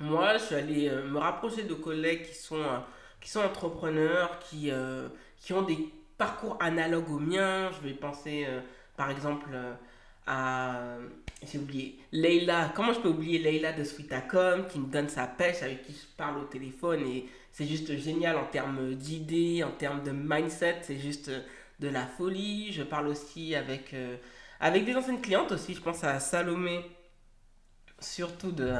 moi, 0.00 0.36
je 0.36 0.44
suis 0.44 0.54
allé 0.54 0.88
euh, 0.88 1.04
me 1.08 1.18
rapprocher 1.18 1.64
de 1.64 1.74
collègues 1.74 2.24
qui 2.24 2.34
sont, 2.34 2.56
euh, 2.56 2.78
qui 3.20 3.30
sont 3.30 3.40
entrepreneurs, 3.40 4.38
qui, 4.40 4.70
qui 5.38 5.52
ont 5.52 5.62
des 5.62 5.78
parcours 6.18 6.56
analogues 6.60 7.10
aux 7.10 7.18
miens. 7.18 7.70
Je 7.72 7.88
vais 7.88 7.94
penser, 7.94 8.46
par 8.96 9.10
exemple, 9.10 9.48
à... 10.26 10.96
J'ai 11.44 11.58
oublié. 11.58 11.98
Leila. 12.12 12.72
Comment 12.74 12.92
je 12.92 13.00
peux 13.00 13.08
oublier 13.08 13.38
Leila 13.38 13.72
de 13.72 13.82
Sweetacom 13.82 14.66
qui 14.68 14.78
me 14.78 14.86
donne 14.86 15.08
sa 15.08 15.26
pêche, 15.26 15.62
avec 15.62 15.82
qui 15.82 15.92
je 15.92 16.16
parle 16.16 16.38
au 16.38 16.44
téléphone? 16.44 17.00
Et 17.06 17.28
c'est 17.50 17.66
juste 17.66 17.96
génial 17.96 18.36
en 18.36 18.44
termes 18.46 18.94
d'idées, 18.94 19.64
en 19.64 19.72
termes 19.72 20.02
de 20.04 20.12
mindset. 20.12 20.78
C'est 20.82 20.98
juste 20.98 21.30
de 21.82 21.88
la 21.88 22.06
folie. 22.06 22.72
Je 22.72 22.82
parle 22.82 23.08
aussi 23.08 23.54
avec, 23.54 23.94
avec 24.60 24.84
des 24.84 24.94
anciennes 24.96 25.20
clientes 25.20 25.52
aussi. 25.52 25.74
Je 25.74 25.80
pense 25.80 26.02
à 26.04 26.20
Salomé 26.20 26.84
surtout 28.02 28.52
de, 28.52 28.72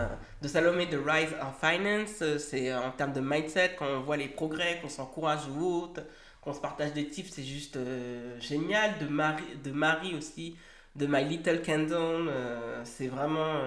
Salomé 0.42 0.86
de 0.86 0.98
Rise 0.98 1.34
of 1.40 1.58
Finance. 1.60 2.22
Euh, 2.22 2.38
c'est 2.38 2.70
euh, 2.70 2.80
en 2.80 2.90
termes 2.90 3.12
de 3.12 3.20
mindset, 3.20 3.76
quand 3.78 3.86
on 3.86 4.00
voit 4.00 4.16
les 4.16 4.28
progrès, 4.28 4.78
qu'on 4.82 4.88
s'encourage 4.88 5.46
ou 5.48 5.64
autre, 5.64 6.02
qu'on 6.40 6.52
se 6.52 6.60
partage 6.60 6.92
des 6.92 7.08
tips, 7.08 7.30
c'est 7.30 7.44
juste 7.44 7.76
euh, 7.76 8.38
génial. 8.40 8.98
De 8.98 9.06
Marie, 9.06 9.56
de 9.62 9.72
Marie 9.72 10.14
aussi, 10.14 10.56
de 10.96 11.06
My 11.06 11.24
Little 11.24 11.62
Candle, 11.62 12.30
c'est 12.84 13.08
vraiment. 13.08 13.60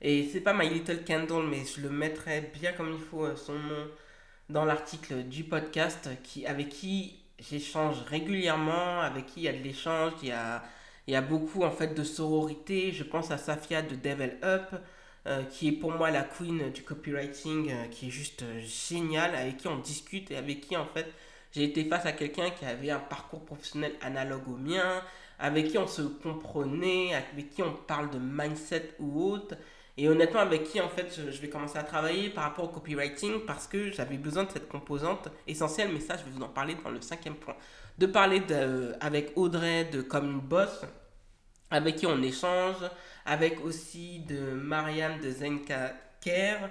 et 0.00 0.28
c'est 0.32 0.40
pas 0.40 0.52
My 0.54 0.68
Little 0.68 1.04
Candle, 1.04 1.46
mais 1.48 1.64
je 1.64 1.80
le 1.80 1.90
mettrai 1.90 2.52
bien 2.54 2.72
comme 2.72 2.92
il 2.92 3.00
faut 3.00 3.34
son 3.36 3.54
nom 3.54 3.88
dans 4.50 4.64
l'article 4.64 5.24
du 5.24 5.44
podcast 5.44 6.10
qui, 6.22 6.46
avec 6.46 6.68
qui 6.68 7.23
j'échange 7.38 8.02
régulièrement, 8.02 9.00
avec 9.00 9.26
qui 9.26 9.40
il 9.40 9.42
y 9.44 9.48
a 9.48 9.52
de 9.52 9.62
l'échange, 9.62 10.12
il 10.22 10.28
y 10.28 10.32
a 10.32 10.62
y 11.06 11.16
a 11.16 11.20
beaucoup 11.20 11.62
en 11.64 11.70
fait 11.70 11.94
de 11.94 12.04
sororité. 12.04 12.92
Je 12.92 13.04
pense 13.04 13.30
à 13.30 13.38
Safia 13.38 13.82
de 13.82 13.94
Devil 13.94 14.32
Up, 14.42 14.74
euh, 15.26 15.42
qui 15.44 15.68
est 15.68 15.72
pour 15.72 15.92
moi 15.92 16.10
la 16.10 16.22
queen 16.22 16.70
du 16.70 16.82
copywriting, 16.82 17.70
euh, 17.70 17.84
qui 17.90 18.08
est 18.08 18.10
juste 18.10 18.42
euh, 18.42 18.60
géniale, 18.60 19.34
avec 19.34 19.58
qui 19.58 19.68
on 19.68 19.78
discute 19.78 20.30
et 20.30 20.36
avec 20.36 20.62
qui 20.62 20.76
en 20.76 20.86
fait 20.86 21.06
j'ai 21.52 21.64
été 21.64 21.84
face 21.84 22.04
à 22.06 22.12
quelqu'un 22.12 22.50
qui 22.50 22.64
avait 22.64 22.90
un 22.90 22.98
parcours 22.98 23.44
professionnel 23.44 23.92
analogue 24.02 24.48
au 24.48 24.56
mien, 24.56 25.02
avec 25.38 25.68
qui 25.68 25.78
on 25.78 25.86
se 25.86 26.02
comprenait, 26.02 27.14
avec 27.14 27.50
qui 27.50 27.62
on 27.62 27.72
parle 27.72 28.10
de 28.10 28.18
mindset 28.18 28.94
ou 28.98 29.22
autre. 29.30 29.54
Et 29.96 30.08
honnêtement, 30.08 30.40
avec 30.40 30.64
qui 30.64 30.80
en 30.80 30.88
fait 30.88 31.14
je, 31.16 31.40
vais 31.40 31.48
commencer 31.48 31.78
à 31.78 31.84
travailler 31.84 32.28
par 32.28 32.44
rapport 32.44 32.64
au 32.64 32.68
copywriting 32.68 33.44
parce 33.46 33.68
que 33.68 33.92
j'avais 33.92 34.16
besoin 34.16 34.44
de 34.44 34.50
cette 34.50 34.68
composante 34.68 35.28
essentielle, 35.46 35.90
mais 35.92 36.00
ça 36.00 36.16
je 36.16 36.24
vais 36.24 36.30
vous 36.30 36.42
en 36.42 36.48
parler 36.48 36.76
dans 36.82 36.90
le 36.90 37.00
cinquième 37.00 37.36
point 37.36 37.56
de 37.98 38.06
parler 38.06 38.40
de, 38.40 38.94
avec 39.00 39.32
Audrey 39.36 39.84
de 39.84 40.02
Comme 40.02 40.30
une 40.30 40.40
boss, 40.40 40.82
avec 41.70 41.96
qui 41.96 42.06
on 42.06 42.22
échange, 42.22 42.76
avec 43.24 43.64
aussi 43.64 44.20
de 44.20 44.38
Marianne 44.52 45.20
de 45.20 45.30
Zenka 45.30 45.94
Care, 46.20 46.70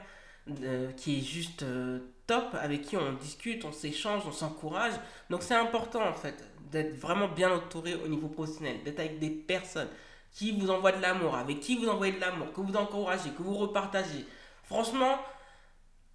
qui 0.98 1.20
est 1.20 1.22
juste 1.22 1.63
euh, 1.63 2.00
top, 2.27 2.56
avec 2.60 2.82
qui 2.82 2.98
on 2.98 3.13
discute, 3.13 3.63
on 3.65 3.72
s'échange, 3.72 4.24
on 4.27 4.32
s'encourage. 4.32 4.94
Donc 5.30 5.44
c'est 5.44 5.56
important 5.56 6.06
en 6.06 6.13
fait 6.13 6.36
d'être 6.72 6.96
vraiment 6.96 7.27
bien 7.27 7.51
entouré 7.51 7.96
au 7.96 8.08
niveau 8.08 8.27
professionnel, 8.27 8.77
d'être 8.84 9.00
avec 9.00 9.20
des 9.20 9.30
personnes 9.30 9.89
qui 10.33 10.51
vous 10.59 10.69
envoient 10.71 10.91
de 10.91 11.01
l'amour, 11.01 11.35
avec 11.35 11.59
qui 11.59 11.77
vous 11.77 11.87
envoyez 11.87 12.13
de 12.13 12.19
l'amour, 12.19 12.51
que 12.53 12.61
vous 12.61 12.75
encouragez, 12.75 13.29
que 13.31 13.43
vous 13.43 13.55
repartagez. 13.55 14.25
Franchement, 14.63 15.17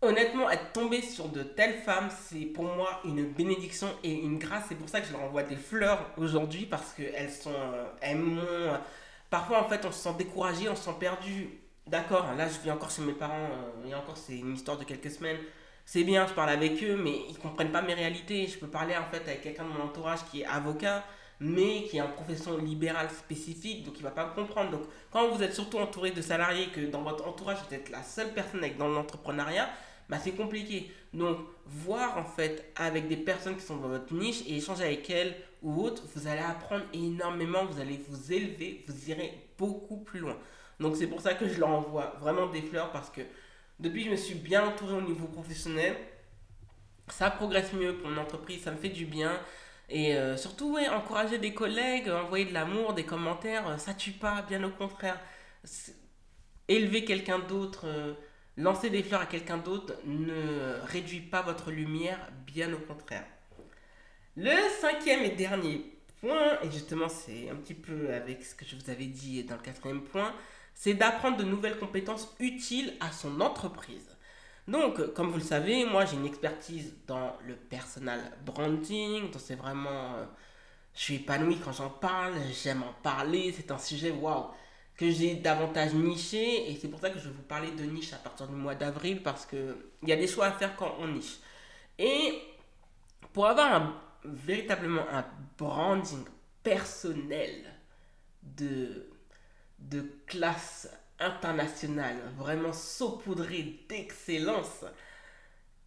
Honnêtement, 0.00 0.48
être 0.48 0.70
tombé 0.72 1.02
sur 1.02 1.28
de 1.28 1.42
telles 1.42 1.80
femmes, 1.80 2.08
c'est 2.28 2.46
pour 2.46 2.64
moi 2.64 3.00
une 3.04 3.32
bénédiction 3.32 3.88
et 4.04 4.12
une 4.12 4.38
grâce. 4.38 4.66
C'est 4.68 4.76
pour 4.76 4.88
ça 4.88 5.00
que 5.00 5.08
je 5.08 5.12
leur 5.12 5.22
envoie 5.22 5.42
des 5.42 5.56
fleurs 5.56 6.12
aujourd'hui 6.16 6.66
parce 6.66 6.92
qu'elles 6.92 7.32
sont. 7.32 7.50
Euh, 7.52 7.84
elles 8.00 8.18
m'ont. 8.18 8.78
Parfois, 9.28 9.60
en 9.60 9.68
fait, 9.68 9.84
on 9.84 9.90
se 9.90 9.98
sent 9.98 10.14
découragé, 10.16 10.68
on 10.68 10.76
se 10.76 10.84
sent 10.84 10.94
perdu. 11.00 11.48
D'accord, 11.88 12.32
là, 12.36 12.46
je 12.48 12.60
vis 12.60 12.70
encore 12.70 12.90
chez 12.90 13.02
mes 13.02 13.12
parents, 13.12 13.34
euh, 13.34 13.88
et 13.88 13.94
encore, 13.94 14.16
c'est 14.16 14.36
une 14.38 14.54
histoire 14.54 14.78
de 14.78 14.84
quelques 14.84 15.10
semaines. 15.10 15.38
C'est 15.84 16.04
bien, 16.04 16.26
je 16.28 16.32
parle 16.34 16.50
avec 16.50 16.80
eux, 16.84 16.96
mais 16.96 17.22
ils 17.28 17.38
comprennent 17.38 17.72
pas 17.72 17.82
mes 17.82 17.94
réalités. 17.94 18.46
Je 18.46 18.58
peux 18.58 18.68
parler 18.68 18.94
en 18.96 19.04
fait 19.06 19.22
avec 19.22 19.42
quelqu'un 19.42 19.64
de 19.64 19.70
mon 19.70 19.82
entourage 19.82 20.20
qui 20.30 20.42
est 20.42 20.46
avocat, 20.46 21.02
mais 21.40 21.84
qui 21.84 22.00
a 22.00 22.04
une 22.04 22.12
profession 22.12 22.56
libérale 22.58 23.10
spécifique, 23.10 23.84
donc 23.84 23.94
il 23.98 24.02
va 24.02 24.10
pas 24.10 24.26
comprendre. 24.26 24.72
Donc, 24.72 24.82
quand 25.10 25.28
vous 25.28 25.42
êtes 25.42 25.54
surtout 25.54 25.78
entouré 25.78 26.10
de 26.10 26.20
salariés, 26.20 26.68
que 26.68 26.80
dans 26.80 27.02
votre 27.02 27.26
entourage, 27.26 27.58
vous 27.68 27.74
êtes 27.74 27.90
la 27.90 28.02
seule 28.02 28.32
personne 28.32 28.60
avec 28.60 28.76
dans 28.76 28.88
l'entrepreneuriat, 28.88 29.68
bah, 30.08 30.18
c'est 30.22 30.32
compliqué. 30.32 30.90
Donc, 31.12 31.38
voir 31.66 32.18
en 32.18 32.24
fait 32.24 32.72
avec 32.76 33.08
des 33.08 33.16
personnes 33.16 33.56
qui 33.56 33.62
sont 33.64 33.76
dans 33.76 33.88
votre 33.88 34.12
niche 34.12 34.42
et 34.48 34.56
échanger 34.56 34.84
avec 34.84 35.08
elles 35.10 35.36
ou 35.62 35.82
autres, 35.82 36.02
vous 36.14 36.26
allez 36.26 36.40
apprendre 36.40 36.84
énormément, 36.92 37.64
vous 37.66 37.80
allez 37.80 38.00
vous 38.08 38.32
élever, 38.32 38.84
vous 38.88 39.10
irez 39.10 39.32
beaucoup 39.56 39.98
plus 39.98 40.20
loin. 40.20 40.36
Donc, 40.80 40.96
c'est 40.96 41.06
pour 41.06 41.20
ça 41.20 41.34
que 41.34 41.48
je 41.48 41.60
leur 41.60 41.68
envoie 41.68 42.14
vraiment 42.20 42.46
des 42.46 42.62
fleurs 42.62 42.90
parce 42.90 43.10
que 43.10 43.20
depuis 43.78 44.04
je 44.04 44.10
me 44.10 44.16
suis 44.16 44.34
bien 44.34 44.66
entouré 44.66 44.94
au 44.94 45.02
niveau 45.02 45.26
professionnel, 45.26 45.96
ça 47.08 47.30
progresse 47.30 47.72
mieux 47.72 47.94
pour 47.96 48.10
mon 48.10 48.20
entreprise, 48.20 48.62
ça 48.62 48.70
me 48.70 48.76
fait 48.76 48.88
du 48.88 49.06
bien. 49.06 49.38
Et 49.88 50.14
euh, 50.14 50.36
surtout, 50.36 50.76
encourager 50.92 51.38
des 51.38 51.54
collègues, 51.54 52.10
envoyer 52.10 52.44
de 52.44 52.52
l'amour, 52.52 52.92
des 52.92 53.04
commentaires, 53.04 53.68
euh, 53.68 53.78
ça 53.78 53.94
tue 53.94 54.12
pas, 54.12 54.42
bien 54.42 54.62
au 54.64 54.70
contraire. 54.70 55.18
Élever 56.68 57.04
quelqu'un 57.04 57.38
d'autre. 57.38 57.86
Euh, 57.86 58.14
Lancer 58.58 58.90
des 58.90 59.04
fleurs 59.04 59.20
à 59.20 59.26
quelqu'un 59.26 59.56
d'autre 59.56 59.94
ne 60.04 60.80
réduit 60.86 61.20
pas 61.20 61.42
votre 61.42 61.70
lumière, 61.70 62.18
bien 62.44 62.72
au 62.72 62.78
contraire. 62.78 63.24
Le 64.36 64.50
cinquième 64.80 65.22
et 65.22 65.30
dernier 65.30 65.96
point, 66.20 66.60
et 66.64 66.70
justement 66.72 67.08
c'est 67.08 67.48
un 67.50 67.54
petit 67.54 67.74
peu 67.74 68.12
avec 68.12 68.44
ce 68.44 68.56
que 68.56 68.64
je 68.64 68.74
vous 68.74 68.90
avais 68.90 69.06
dit 69.06 69.44
dans 69.44 69.54
le 69.54 69.62
quatrième 69.62 70.02
point, 70.02 70.34
c'est 70.74 70.94
d'apprendre 70.94 71.36
de 71.36 71.44
nouvelles 71.44 71.78
compétences 71.78 72.34
utiles 72.40 72.94
à 72.98 73.12
son 73.12 73.40
entreprise. 73.40 74.17
Donc, 74.68 75.14
comme 75.14 75.30
vous 75.30 75.38
le 75.38 75.42
savez, 75.42 75.86
moi 75.86 76.04
j'ai 76.04 76.16
une 76.16 76.26
expertise 76.26 76.94
dans 77.06 77.34
le 77.46 77.56
personal 77.56 78.20
branding, 78.44 79.30
donc 79.30 79.40
c'est 79.40 79.54
vraiment... 79.56 80.14
Euh, 80.16 80.26
je 80.94 81.00
suis 81.00 81.14
épanoui 81.16 81.58
quand 81.58 81.72
j'en 81.72 81.90
parle, 81.90 82.34
j'aime 82.52 82.82
en 82.82 82.92
parler, 83.02 83.54
c'est 83.56 83.70
un 83.70 83.78
sujet, 83.78 84.10
waouh, 84.10 84.46
que 84.96 85.10
j'ai 85.10 85.36
davantage 85.36 85.94
niché. 85.94 86.70
Et 86.70 86.76
c'est 86.76 86.88
pour 86.88 87.00
ça 87.00 87.10
que 87.10 87.18
je 87.18 87.28
vais 87.28 87.34
vous 87.34 87.42
parler 87.42 87.70
de 87.70 87.84
niche 87.84 88.12
à 88.12 88.16
partir 88.16 88.46
du 88.46 88.54
mois 88.54 88.74
d'avril 88.74 89.22
parce 89.22 89.46
que 89.46 89.90
il 90.02 90.08
y 90.08 90.12
a 90.12 90.16
des 90.16 90.26
choix 90.26 90.46
à 90.46 90.52
faire 90.52 90.76
quand 90.76 90.96
on 90.98 91.08
niche. 91.08 91.38
Et 91.98 92.42
pour 93.32 93.46
avoir 93.46 94.02
véritablement 94.24 95.08
un 95.10 95.24
branding 95.56 96.24
personnel 96.62 97.72
de, 98.42 99.08
de 99.78 100.04
classe 100.26 100.90
internationale, 101.18 102.16
vraiment 102.36 102.72
saupoudré 102.72 103.80
d'excellence, 103.88 104.84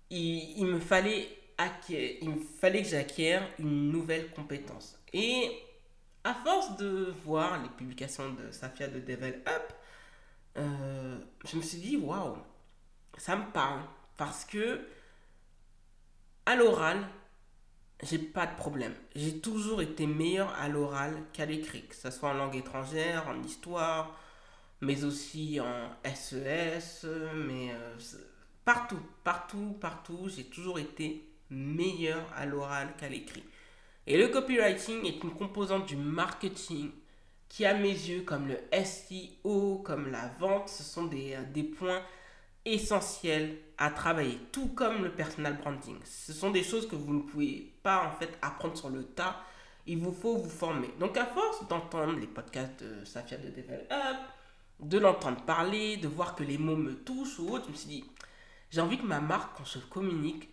il, 0.10 0.66
me 0.66 0.80
fallait 0.80 1.30
fallait 2.60 2.82
que 2.82 2.90
j'acquière 2.90 3.48
une 3.60 3.92
nouvelle 3.92 4.32
compétence. 4.32 5.00
Et 5.14 5.52
à 6.24 6.34
force 6.34 6.76
de 6.78 7.14
voir 7.24 7.62
les 7.62 7.70
publications 7.70 8.32
de 8.34 8.52
Safia 8.52 8.88
de 8.88 9.00
Devil 9.00 9.36
Up, 9.48 9.74
euh, 10.58 11.18
je 11.46 11.56
me 11.56 11.62
suis 11.62 11.78
dit, 11.78 11.98
waouh, 11.98 12.38
ça 13.18 13.36
me 13.36 13.52
parle. 13.52 13.82
Parce 14.18 14.46
que 14.46 14.82
à 16.46 16.56
l'oral, 16.56 17.08
j'ai 18.04 18.18
pas 18.18 18.48
de 18.48 18.56
problème. 18.56 18.94
J'ai 19.16 19.40
toujours 19.40 19.82
été 19.82 20.08
meilleur 20.08 20.54
à 20.60 20.68
l'oral 20.68 21.16
qu'à 21.34 21.46
l'écrit, 21.46 21.84
que 21.86 21.96
ce 21.96 22.10
soit 22.10 22.30
en 22.30 22.34
langue 22.34 22.56
étrangère, 22.56 23.28
en 23.28 23.42
histoire, 23.44 24.18
mais 24.82 25.04
aussi 25.04 25.60
en 25.60 25.90
SES, 26.04 27.06
e 27.06 27.30
mais 27.36 27.72
euh, 27.72 27.98
partout, 28.66 29.00
partout, 29.24 29.76
partout, 29.80 30.30
j'ai 30.36 30.46
toujours 30.46 30.80
été 30.80 31.28
meilleur 31.50 32.26
à 32.36 32.46
l'oral 32.46 32.90
qu'à 32.98 33.08
l'écrit. 33.08 33.44
Et 34.08 34.18
le 34.18 34.30
copywriting 34.30 35.06
est 35.06 35.24
une 35.24 35.32
composante 35.32 35.86
du 35.86 35.96
marketing 35.96 36.92
qui, 37.48 37.66
à 37.66 37.74
mes 37.76 37.90
yeux, 37.90 38.22
comme 38.22 38.48
le 38.48 38.58
SEO, 38.84 39.82
comme 39.86 40.10
la 40.10 40.30
vente, 40.40 40.70
ce 40.70 40.84
sont 40.84 41.06
des, 41.06 41.36
euh, 41.36 41.44
des 41.54 41.64
points 41.64 42.02
essentiels 42.66 43.58
à 43.78 43.90
travailler, 43.90 44.38
tout 44.52 44.68
comme 44.70 45.04
le 45.04 45.12
personal 45.12 45.58
branding. 45.58 45.98
Ce 46.06 46.34
sont 46.34 46.52
des 46.52 46.64
choses 46.64 46.88
que 46.88 46.96
vous 46.96 47.14
ne 47.14 47.22
pouvez 47.22 47.74
pas 47.84 48.06
en 48.08 48.12
fait 48.12 48.38
apprendre 48.42 48.78
sur 48.78 48.90
le 48.90 49.04
tas. 49.04 49.38
Il 49.88 49.98
vous 49.98 50.12
faut 50.14 50.38
vous 50.38 50.50
former. 50.50 50.90
Donc 51.00 51.18
à 51.18 51.26
force 51.26 51.68
d'entendre 51.68 52.20
les 52.20 52.28
podcasts 52.28 52.84
de 52.84 53.04
Safia 53.04 53.38
de 53.38 53.50
Develop, 53.50 53.88
de 54.82 54.98
l'entendre 54.98 55.42
parler, 55.46 55.98
de 55.98 56.08
voir 56.08 56.36
que 56.36 56.44
les 56.44 56.58
mots 56.58 56.76
me 56.76 56.96
touchent 56.96 57.40
ou 57.40 57.50
autre, 57.50 57.66
je 57.68 57.72
me 57.72 57.76
suis 57.76 57.90
dit, 57.90 58.06
j'ai 58.70 58.82
envie 58.82 58.98
que 58.98 59.06
ma 59.06 59.20
marque, 59.20 59.58
quand 59.58 59.66
je 59.66 59.80
communique, 59.80 60.50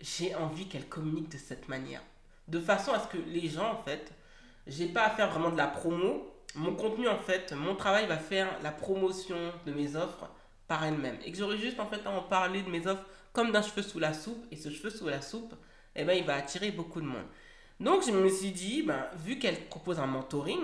j'ai 0.00 0.34
envie 0.34 0.68
qu'elle 0.68 0.88
communique 0.88 1.30
de 1.30 1.38
cette 1.38 1.68
manière 1.68 2.02
de 2.48 2.58
façon 2.58 2.92
à 2.92 2.98
ce 2.98 3.06
que 3.08 3.18
les 3.18 3.48
gens, 3.48 3.72
en 3.72 3.82
fait, 3.82 4.10
j'ai 4.66 4.86
pas 4.86 5.04
à 5.04 5.10
faire 5.10 5.30
vraiment 5.30 5.50
de 5.50 5.56
la 5.56 5.66
promo. 5.66 6.26
Mon 6.54 6.74
contenu, 6.74 7.08
en 7.08 7.18
fait, 7.18 7.52
mon 7.52 7.76
travail 7.76 8.06
va 8.06 8.16
faire 8.16 8.48
la 8.62 8.72
promotion 8.72 9.36
de 9.66 9.72
mes 9.72 9.94
offres 9.96 10.28
par 10.66 10.84
elle-même. 10.84 11.18
Et 11.24 11.30
que 11.30 11.38
j'aurai 11.38 11.58
juste, 11.58 11.78
en 11.78 11.86
fait, 11.86 12.04
à 12.06 12.10
en 12.10 12.22
parler 12.22 12.62
de 12.62 12.70
mes 12.70 12.86
offres 12.86 13.04
comme 13.32 13.52
d'un 13.52 13.62
cheveu 13.62 13.82
sous 13.82 13.98
la 13.98 14.14
soupe. 14.14 14.44
Et 14.50 14.56
ce 14.56 14.70
cheveu 14.70 14.90
sous 14.90 15.06
la 15.06 15.20
soupe, 15.20 15.54
eh 15.94 16.04
ben, 16.04 16.14
il 16.14 16.24
va 16.24 16.36
attirer 16.36 16.70
beaucoup 16.70 17.00
de 17.00 17.06
monde. 17.06 17.26
Donc, 17.80 18.04
je 18.04 18.10
me 18.10 18.28
suis 18.28 18.50
dit, 18.50 18.82
ben, 18.82 19.06
vu 19.16 19.38
qu'elle 19.38 19.68
propose 19.68 19.98
un 20.00 20.06
mentoring, 20.06 20.62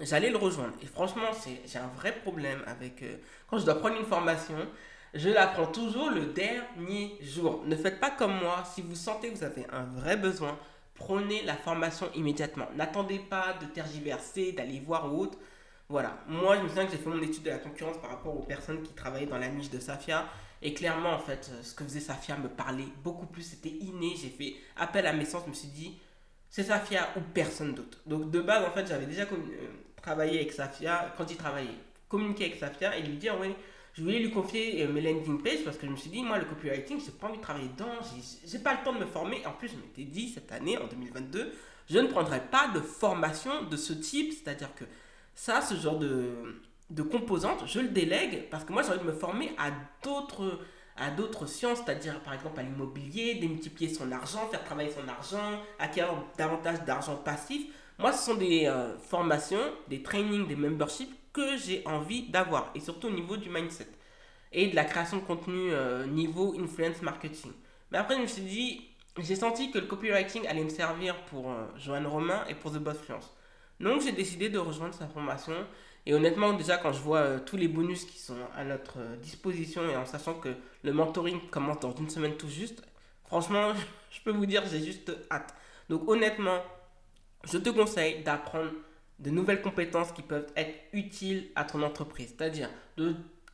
j'allais 0.00 0.30
le 0.30 0.36
rejoindre. 0.36 0.74
Et 0.82 0.86
franchement, 0.86 1.30
j'ai 1.66 1.78
un 1.78 1.88
vrai 1.88 2.12
problème 2.12 2.62
avec... 2.66 3.02
Euh, 3.02 3.16
quand 3.48 3.58
je 3.58 3.64
dois 3.64 3.78
prendre 3.78 3.96
une 3.96 4.06
formation, 4.06 4.56
Je 5.14 5.28
l'apprends 5.28 5.66
toujours 5.66 6.10
le 6.10 6.26
dernier 6.26 7.18
jour. 7.20 7.62
Ne 7.66 7.76
faites 7.76 8.00
pas 8.00 8.10
comme 8.10 8.32
moi. 8.40 8.64
Si 8.64 8.80
vous 8.80 8.94
sentez 8.94 9.28
que 9.30 9.36
vous 9.36 9.44
avez 9.44 9.66
un 9.70 9.84
vrai 9.84 10.16
besoin, 10.16 10.58
prenez 10.94 11.42
la 11.42 11.54
formation 11.54 12.10
immédiatement. 12.14 12.66
N'attendez 12.76 13.18
pas 13.18 13.54
de 13.60 13.66
tergiverser, 13.66 14.52
d'aller 14.52 14.80
voir 14.80 15.12
ou 15.12 15.20
autre. 15.24 15.36
Voilà. 15.90 16.16
Moi, 16.26 16.56
je 16.56 16.62
me 16.62 16.68
souviens 16.68 16.86
que 16.86 16.92
j'ai 16.92 16.96
fait 16.98 17.10
mon 17.10 17.20
étude 17.20 17.42
de 17.42 17.50
la 17.50 17.58
concurrence 17.58 17.98
par 17.98 18.08
rapport 18.08 18.34
aux 18.34 18.42
personnes 18.42 18.82
qui 18.82 18.94
travaillaient 18.94 19.26
dans 19.26 19.36
la 19.36 19.48
niche 19.48 19.68
de 19.68 19.78
Safia. 19.78 20.26
Et 20.62 20.72
clairement, 20.72 21.10
en 21.10 21.18
fait, 21.18 21.50
ce 21.62 21.74
que 21.74 21.84
faisait 21.84 22.00
Safia 22.00 22.38
me 22.38 22.48
parlait 22.48 22.88
beaucoup 23.04 23.26
plus. 23.26 23.42
C'était 23.42 23.68
inné. 23.68 24.14
J'ai 24.16 24.30
fait 24.30 24.54
appel 24.76 25.06
à 25.06 25.12
mes 25.12 25.26
sens. 25.26 25.42
Je 25.44 25.50
me 25.50 25.54
suis 25.54 25.68
dit, 25.68 25.98
c'est 26.52 26.64
Safia 26.64 27.08
ou 27.16 27.20
personne 27.32 27.72
d'autre. 27.72 27.98
Donc, 28.06 28.30
de 28.30 28.40
base, 28.42 28.62
en 28.64 28.70
fait, 28.72 28.86
j'avais 28.86 29.06
déjà 29.06 29.22
euh, 29.22 29.26
travaillé 30.02 30.38
avec 30.38 30.52
Safia. 30.52 31.12
Quand 31.16 31.28
il 31.30 31.38
travaillait, 31.38 31.70
communiqué 32.10 32.44
avec 32.44 32.56
Safia 32.58 32.94
et 32.98 33.02
lui 33.02 33.16
dire, 33.16 33.34
oui, 33.40 33.54
je 33.94 34.02
voulais 34.02 34.18
lui 34.18 34.30
confier 34.30 34.82
euh, 34.82 34.92
mes 34.92 35.00
landing 35.00 35.42
pages 35.42 35.64
parce 35.64 35.78
que 35.78 35.86
je 35.86 35.90
me 35.90 35.96
suis 35.96 36.10
dit, 36.10 36.22
moi, 36.22 36.38
le 36.38 36.44
copywriting, 36.44 37.00
j'ai 37.02 37.10
pas 37.10 37.28
envie 37.28 37.38
de 37.38 37.42
travailler 37.42 37.68
dedans, 37.68 37.94
j'ai 38.44 38.58
pas 38.58 38.74
le 38.74 38.84
temps 38.84 38.92
de 38.92 38.98
me 38.98 39.06
former. 39.06 39.40
En 39.46 39.52
plus, 39.52 39.68
je 39.68 39.76
m'étais 39.76 40.04
dit, 40.04 40.28
cette 40.28 40.52
année, 40.52 40.76
en 40.76 40.86
2022, 40.88 41.54
je 41.88 41.98
ne 41.98 42.08
prendrai 42.08 42.40
pas 42.40 42.68
de 42.68 42.80
formation 42.80 43.62
de 43.64 43.76
ce 43.78 43.94
type, 43.94 44.34
c'est-à-dire 44.34 44.74
que 44.74 44.84
ça, 45.34 45.62
ce 45.62 45.74
genre 45.74 45.98
de, 45.98 46.60
de 46.90 47.02
composantes, 47.02 47.66
je 47.66 47.80
le 47.80 47.88
délègue 47.88 48.50
parce 48.50 48.64
que 48.64 48.74
moi, 48.74 48.82
j'ai 48.82 48.90
envie 48.90 49.00
de 49.00 49.04
me 49.04 49.12
former 49.12 49.52
à 49.56 49.70
d'autres 50.04 50.60
à 51.02 51.10
d'autres 51.10 51.46
sciences, 51.46 51.78
c'est-à-dire 51.84 52.20
par 52.20 52.34
exemple 52.34 52.60
à 52.60 52.62
l'immobilier, 52.62 53.34
démultiplier 53.34 53.92
son 53.92 54.10
argent, 54.12 54.46
faire 54.50 54.64
travailler 54.64 54.90
son 54.90 55.08
argent, 55.08 55.60
acquérir 55.78 56.14
davantage 56.38 56.84
d'argent 56.84 57.16
passif. 57.16 57.62
Moi, 57.98 58.12
ce 58.12 58.24
sont 58.24 58.34
des 58.34 58.66
euh, 58.66 58.96
formations, 58.98 59.72
des 59.88 60.02
trainings, 60.02 60.46
des 60.46 60.56
memberships 60.56 61.12
que 61.32 61.56
j'ai 61.56 61.82
envie 61.86 62.28
d'avoir, 62.28 62.70
et 62.74 62.80
surtout 62.80 63.08
au 63.08 63.10
niveau 63.10 63.36
du 63.36 63.48
mindset 63.48 63.88
et 64.52 64.68
de 64.68 64.76
la 64.76 64.84
création 64.84 65.18
de 65.18 65.22
contenu 65.22 65.72
euh, 65.72 66.06
niveau 66.06 66.54
influence 66.58 67.02
marketing. 67.02 67.52
Mais 67.90 67.98
après, 67.98 68.16
je 68.16 68.22
me 68.22 68.26
suis 68.26 68.42
dit, 68.42 68.88
j'ai 69.18 69.36
senti 69.36 69.70
que 69.70 69.78
le 69.78 69.86
copywriting 69.86 70.46
allait 70.46 70.64
me 70.64 70.68
servir 70.68 71.16
pour 71.24 71.50
euh, 71.50 71.66
Joanne 71.76 72.06
Romain 72.06 72.44
et 72.48 72.54
pour 72.54 72.70
The 72.70 72.78
Boss 72.78 72.98
Fluence. 72.98 73.30
Donc, 73.80 74.02
j'ai 74.02 74.12
décidé 74.12 74.48
de 74.48 74.58
rejoindre 74.58 74.94
sa 74.94 75.06
formation. 75.06 75.54
Et 76.04 76.14
honnêtement, 76.14 76.52
déjà, 76.52 76.76
quand 76.76 76.92
je 76.92 77.00
vois 77.00 77.18
euh, 77.18 77.38
tous 77.44 77.56
les 77.56 77.68
bonus 77.68 78.04
qui 78.04 78.18
sont 78.18 78.36
à 78.56 78.64
notre 78.64 78.98
disposition 79.22 79.88
et 79.88 79.96
en 79.96 80.06
sachant 80.06 80.34
que 80.34 80.54
le 80.82 80.92
mentoring 80.92 81.40
commence 81.50 81.80
dans 81.80 81.94
une 81.94 82.10
semaine 82.10 82.36
tout 82.36 82.48
juste, 82.48 82.82
franchement, 83.24 83.72
je 84.10 84.20
peux 84.20 84.32
vous 84.32 84.46
dire, 84.46 84.62
j'ai 84.70 84.82
juste 84.82 85.12
hâte. 85.30 85.54
Donc, 85.88 86.08
honnêtement, 86.08 86.60
je 87.44 87.58
te 87.58 87.70
conseille 87.70 88.22
d'apprendre 88.22 88.70
de 89.18 89.30
nouvelles 89.30 89.62
compétences 89.62 90.12
qui 90.12 90.22
peuvent 90.22 90.50
être 90.56 90.74
utiles 90.92 91.50
à 91.54 91.64
ton 91.64 91.82
entreprise. 91.82 92.34
C'est-à-dire 92.36 92.68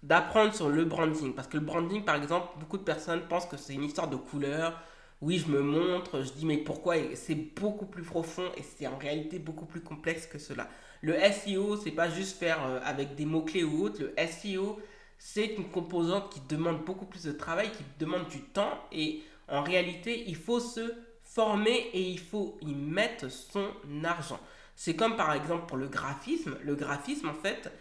d'apprendre 0.03 0.55
sur 0.55 0.69
le 0.69 0.85
branding. 0.85 1.35
Parce 1.35 1.49
que 1.49 1.57
le 1.57 1.65
branding, 1.65 2.05
par 2.05 2.17
exemple, 2.17 2.49
beaucoup 2.59 2.79
de 2.79 2.83
personnes 2.83 3.23
pensent 3.29 3.47
que 3.47 3.57
c'est 3.57 3.75
une 3.75 3.85
histoire 3.85 4.09
de 4.09 4.17
couleur. 4.17 4.81
Oui, 5.21 5.39
je 5.39 5.51
me 5.51 5.61
montre, 5.61 6.23
je 6.23 6.33
dis 6.33 6.47
mais 6.47 6.59
pourquoi? 6.59 6.95
C'est 7.15 7.35
beaucoup 7.35 7.87
plus 7.87 8.05
profond 8.05 8.45
et 8.57 8.63
c'est 8.63 8.87
en 8.87 8.97
réalité 8.97 9.39
beaucoup 9.39 9.67
plus 9.67 9.81
complexe 9.81 10.27
que 10.27 10.39
cela. 10.39 10.69
Le 11.01 11.15
SEO, 11.33 11.77
c'est 11.77 11.91
pas 11.91 12.09
juste 12.09 12.39
faire 12.39 12.65
euh, 12.65 12.81
avec 12.85 13.15
des 13.17 13.25
mots-clés 13.25 13.65
ou 13.65 13.85
autre. 13.85 14.01
Le 14.01 14.15
SEO, 14.27 14.79
c'est 15.19 15.47
une 15.57 15.69
composante 15.69 16.33
qui 16.33 16.41
demande 16.49 16.85
beaucoup 16.85 17.07
plus 17.07 17.25
de 17.25 17.33
travail, 17.33 17.71
qui 17.73 17.85
demande 17.99 18.29
du 18.29 18.41
temps 18.41 18.85
et 18.93 19.23
en 19.49 19.63
réalité, 19.63 20.25
il 20.27 20.37
faut 20.37 20.61
se 20.61 20.95
former 21.23 21.91
et 21.93 22.03
il 22.03 22.19
faut 22.19 22.59
y 22.63 22.75
mettre 22.75 23.31
son 23.31 23.69
argent. 24.05 24.41
C'est 24.77 24.95
comme 24.95 25.17
par 25.17 25.33
exemple 25.33 25.67
pour 25.67 25.77
le 25.77 25.89
graphisme. 25.89 26.57
Le 26.63 26.75
graphisme, 26.75 27.29
en 27.29 27.35
fait, 27.35 27.73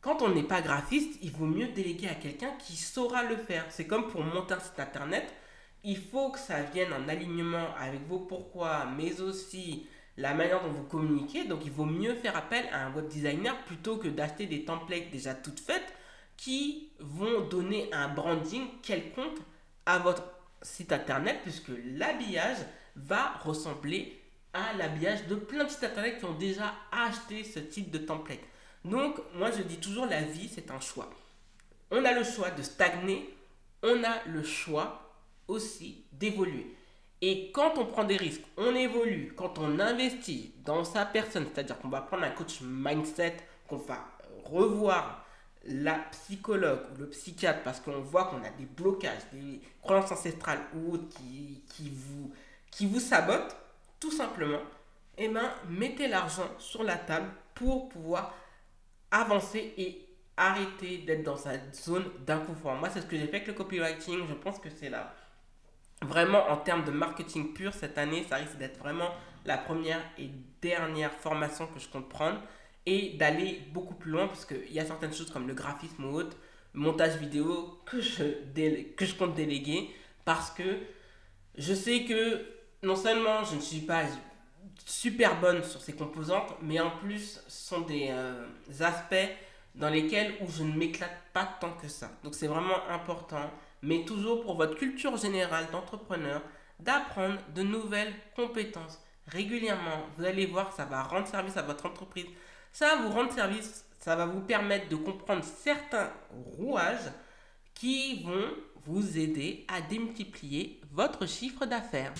quand 0.00 0.22
on 0.22 0.28
n'est 0.28 0.42
pas 0.42 0.60
graphiste, 0.62 1.18
il 1.22 1.32
vaut 1.32 1.46
mieux 1.46 1.68
déléguer 1.68 2.08
à 2.08 2.14
quelqu'un 2.14 2.52
qui 2.58 2.76
saura 2.76 3.24
le 3.24 3.36
faire. 3.36 3.64
C'est 3.70 3.86
comme 3.86 4.08
pour 4.08 4.22
monter 4.22 4.54
un 4.54 4.60
site 4.60 4.78
internet. 4.78 5.34
Il 5.82 5.98
faut 5.98 6.30
que 6.30 6.38
ça 6.38 6.62
vienne 6.62 6.92
en 6.92 7.08
alignement 7.08 7.74
avec 7.78 8.06
vos 8.06 8.20
pourquoi, 8.20 8.86
mais 8.96 9.20
aussi 9.20 9.86
la 10.16 10.34
manière 10.34 10.62
dont 10.62 10.72
vous 10.72 10.84
communiquez. 10.84 11.44
Donc 11.44 11.64
il 11.64 11.72
vaut 11.72 11.84
mieux 11.84 12.14
faire 12.14 12.36
appel 12.36 12.64
à 12.72 12.86
un 12.86 12.94
web 12.94 13.08
designer 13.08 13.56
plutôt 13.64 13.96
que 13.96 14.08
d'acheter 14.08 14.46
des 14.46 14.64
templates 14.64 15.10
déjà 15.10 15.34
toutes 15.34 15.60
faites 15.60 15.95
qui 16.36 16.90
vont 16.98 17.42
donner 17.48 17.92
un 17.92 18.08
branding 18.08 18.66
quelconque 18.82 19.38
à 19.84 19.98
votre 19.98 20.22
site 20.62 20.92
internet 20.92 21.38
puisque 21.42 21.70
l'habillage 21.84 22.58
va 22.96 23.32
ressembler 23.44 24.20
à 24.52 24.72
l'habillage 24.74 25.26
de 25.26 25.34
plein 25.34 25.64
de 25.64 25.68
sites 25.68 25.84
internet 25.84 26.18
qui 26.18 26.24
ont 26.24 26.34
déjà 26.34 26.72
acheté 26.90 27.44
ce 27.44 27.58
type 27.58 27.90
de 27.90 27.98
template. 27.98 28.40
Donc, 28.84 29.16
moi 29.34 29.50
je 29.50 29.62
dis 29.62 29.78
toujours, 29.78 30.06
la 30.06 30.22
vie, 30.22 30.48
c'est 30.48 30.70
un 30.70 30.80
choix. 30.80 31.10
On 31.90 32.04
a 32.04 32.12
le 32.12 32.24
choix 32.24 32.50
de 32.50 32.62
stagner, 32.62 33.34
on 33.82 34.02
a 34.02 34.24
le 34.26 34.42
choix 34.42 35.12
aussi 35.48 36.04
d'évoluer. 36.12 36.74
Et 37.22 37.50
quand 37.52 37.78
on 37.78 37.86
prend 37.86 38.04
des 38.04 38.16
risques, 38.16 38.44
on 38.56 38.74
évolue, 38.74 39.32
quand 39.36 39.58
on 39.58 39.78
investit 39.78 40.52
dans 40.64 40.84
sa 40.84 41.06
personne, 41.06 41.46
c'est-à-dire 41.52 41.78
qu'on 41.78 41.88
va 41.88 42.02
prendre 42.02 42.24
un 42.24 42.30
coach 42.30 42.60
mindset, 42.60 43.36
qu'on 43.68 43.78
va 43.78 44.06
revoir 44.44 45.25
la 45.68 45.94
psychologue 46.10 46.80
ou 46.94 47.00
le 47.00 47.08
psychiatre 47.08 47.62
parce 47.62 47.80
qu'on 47.80 48.00
voit 48.00 48.26
qu'on 48.26 48.42
a 48.42 48.50
des 48.50 48.66
blocages, 48.66 49.22
des 49.32 49.60
croyances 49.82 50.12
ancestrales 50.12 50.60
ou 50.74 50.94
autres 50.94 51.08
qui, 51.08 51.62
qui, 51.68 51.90
vous, 51.90 52.32
qui 52.70 52.86
vous 52.86 53.00
sabotent, 53.00 53.56
tout 54.00 54.12
simplement, 54.12 54.60
eh 55.18 55.28
ben, 55.28 55.50
mettez 55.68 56.08
l'argent 56.08 56.48
sur 56.58 56.82
la 56.82 56.96
table 56.96 57.28
pour 57.54 57.88
pouvoir 57.88 58.34
avancer 59.10 59.74
et 59.78 60.06
arrêter 60.36 60.98
d'être 60.98 61.22
dans 61.22 61.36
cette 61.36 61.74
zone 61.74 62.04
d'inconfort. 62.26 62.74
Moi, 62.74 62.90
c'est 62.90 63.00
ce 63.00 63.06
que 63.06 63.16
j'ai 63.16 63.26
fait 63.26 63.36
avec 63.36 63.46
le 63.46 63.54
copywriting. 63.54 64.26
Je 64.28 64.34
pense 64.34 64.58
que 64.58 64.68
c'est 64.68 64.90
là. 64.90 65.14
Vraiment, 66.02 66.46
en 66.50 66.58
termes 66.58 66.84
de 66.84 66.90
marketing 66.90 67.54
pur, 67.54 67.72
cette 67.72 67.96
année, 67.96 68.26
ça 68.28 68.36
risque 68.36 68.58
d'être 68.58 68.78
vraiment 68.78 69.10
la 69.46 69.56
première 69.56 70.02
et 70.18 70.30
dernière 70.60 71.12
formation 71.12 71.66
que 71.68 71.78
je 71.78 71.88
compte 71.88 72.08
prendre 72.08 72.40
et 72.86 73.10
d'aller 73.18 73.62
beaucoup 73.72 73.94
plus 73.94 74.10
loin 74.12 74.28
parce 74.28 74.44
qu'il 74.44 74.72
y 74.72 74.80
a 74.80 74.86
certaines 74.86 75.12
choses 75.12 75.30
comme 75.30 75.46
le 75.48 75.54
graphisme 75.54 76.04
ou 76.04 76.14
autre, 76.14 76.36
montage 76.72 77.16
vidéo 77.16 77.80
que 77.84 78.00
je, 78.00 78.24
que 78.96 79.04
je 79.04 79.14
compte 79.14 79.34
déléguer 79.34 79.90
parce 80.24 80.50
que 80.50 80.78
je 81.56 81.74
sais 81.74 82.04
que 82.04 82.44
non 82.82 82.96
seulement 82.96 83.44
je 83.44 83.56
ne 83.56 83.60
suis 83.60 83.80
pas 83.80 84.04
super 84.84 85.40
bonne 85.40 85.62
sur 85.64 85.80
ces 85.80 85.94
composantes, 85.94 86.54
mais 86.62 86.78
en 86.80 86.90
plus 86.90 87.40
sont 87.48 87.80
des 87.80 88.08
euh, 88.10 88.46
aspects 88.80 89.30
dans 89.74 89.90
lesquels 89.90 90.34
où 90.40 90.50
je 90.50 90.62
ne 90.62 90.72
m'éclate 90.76 91.16
pas 91.32 91.48
tant 91.60 91.72
que 91.72 91.88
ça. 91.88 92.10
Donc 92.22 92.34
c'est 92.34 92.46
vraiment 92.46 92.88
important, 92.88 93.50
mais 93.82 94.04
toujours 94.04 94.42
pour 94.42 94.56
votre 94.56 94.76
culture 94.76 95.16
générale 95.16 95.66
d'entrepreneur, 95.72 96.42
d'apprendre 96.80 97.38
de 97.54 97.62
nouvelles 97.62 98.12
compétences 98.34 99.00
régulièrement. 99.28 100.06
Vous 100.16 100.24
allez 100.24 100.46
voir, 100.46 100.72
ça 100.72 100.84
va 100.84 101.02
rendre 101.02 101.26
service 101.26 101.56
à 101.56 101.62
votre 101.62 101.86
entreprise. 101.86 102.26
Ça 102.78 102.88
va 102.88 102.96
vous 102.96 103.08
rendre 103.08 103.32
service, 103.32 103.86
ça 103.98 104.16
va 104.16 104.26
vous 104.26 104.40
permettre 104.40 104.90
de 104.90 104.96
comprendre 104.96 105.42
certains 105.42 106.10
rouages 106.58 107.10
qui 107.74 108.22
vont 108.22 108.50
vous 108.84 109.16
aider 109.16 109.64
à 109.66 109.80
démultiplier 109.80 110.78
votre 110.92 111.26
chiffre 111.26 111.64
d'affaires. 111.64 112.12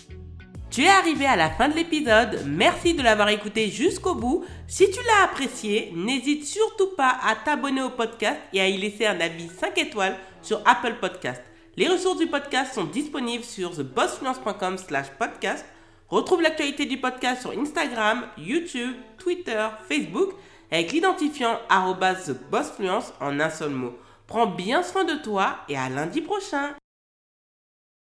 Tu 0.70 0.84
es 0.84 0.88
arrivé 0.88 1.26
à 1.26 1.36
la 1.36 1.50
fin 1.50 1.68
de 1.68 1.74
l'épisode, 1.74 2.42
merci 2.46 2.94
de 2.94 3.02
l'avoir 3.02 3.28
écouté 3.28 3.68
jusqu'au 3.68 4.14
bout. 4.14 4.46
Si 4.66 4.90
tu 4.90 4.98
l'as 5.04 5.24
apprécié, 5.24 5.92
n'hésite 5.94 6.46
surtout 6.46 6.96
pas 6.96 7.18
à 7.22 7.36
t'abonner 7.36 7.82
au 7.82 7.90
podcast 7.90 8.40
et 8.54 8.62
à 8.62 8.66
y 8.66 8.78
laisser 8.78 9.04
un 9.04 9.20
avis 9.20 9.50
5 9.50 9.76
étoiles 9.76 10.16
sur 10.40 10.62
Apple 10.64 10.94
Podcast. 11.02 11.42
Les 11.76 11.86
ressources 11.86 12.16
du 12.16 12.28
podcast 12.28 12.72
sont 12.72 12.84
disponibles 12.84 13.44
sur 13.44 13.76
thebossfluence.com 13.76 14.78
slash 14.78 15.10
podcast. 15.18 15.66
Retrouve 16.08 16.40
l'actualité 16.40 16.86
du 16.86 16.98
podcast 16.98 17.42
sur 17.42 17.50
Instagram, 17.58 18.26
YouTube, 18.38 18.94
Twitter, 19.18 19.66
Facebook 19.88 20.34
avec 20.70 20.92
l'identifiant 20.92 21.58
thebossfluence 22.24 23.12
en 23.20 23.40
un 23.40 23.50
seul 23.50 23.70
mot. 23.70 23.96
Prends 24.28 24.46
bien 24.46 24.84
soin 24.84 25.04
de 25.04 25.14
toi 25.14 25.56
et 25.68 25.76
à 25.76 25.88
lundi 25.88 26.20
prochain 26.20 26.74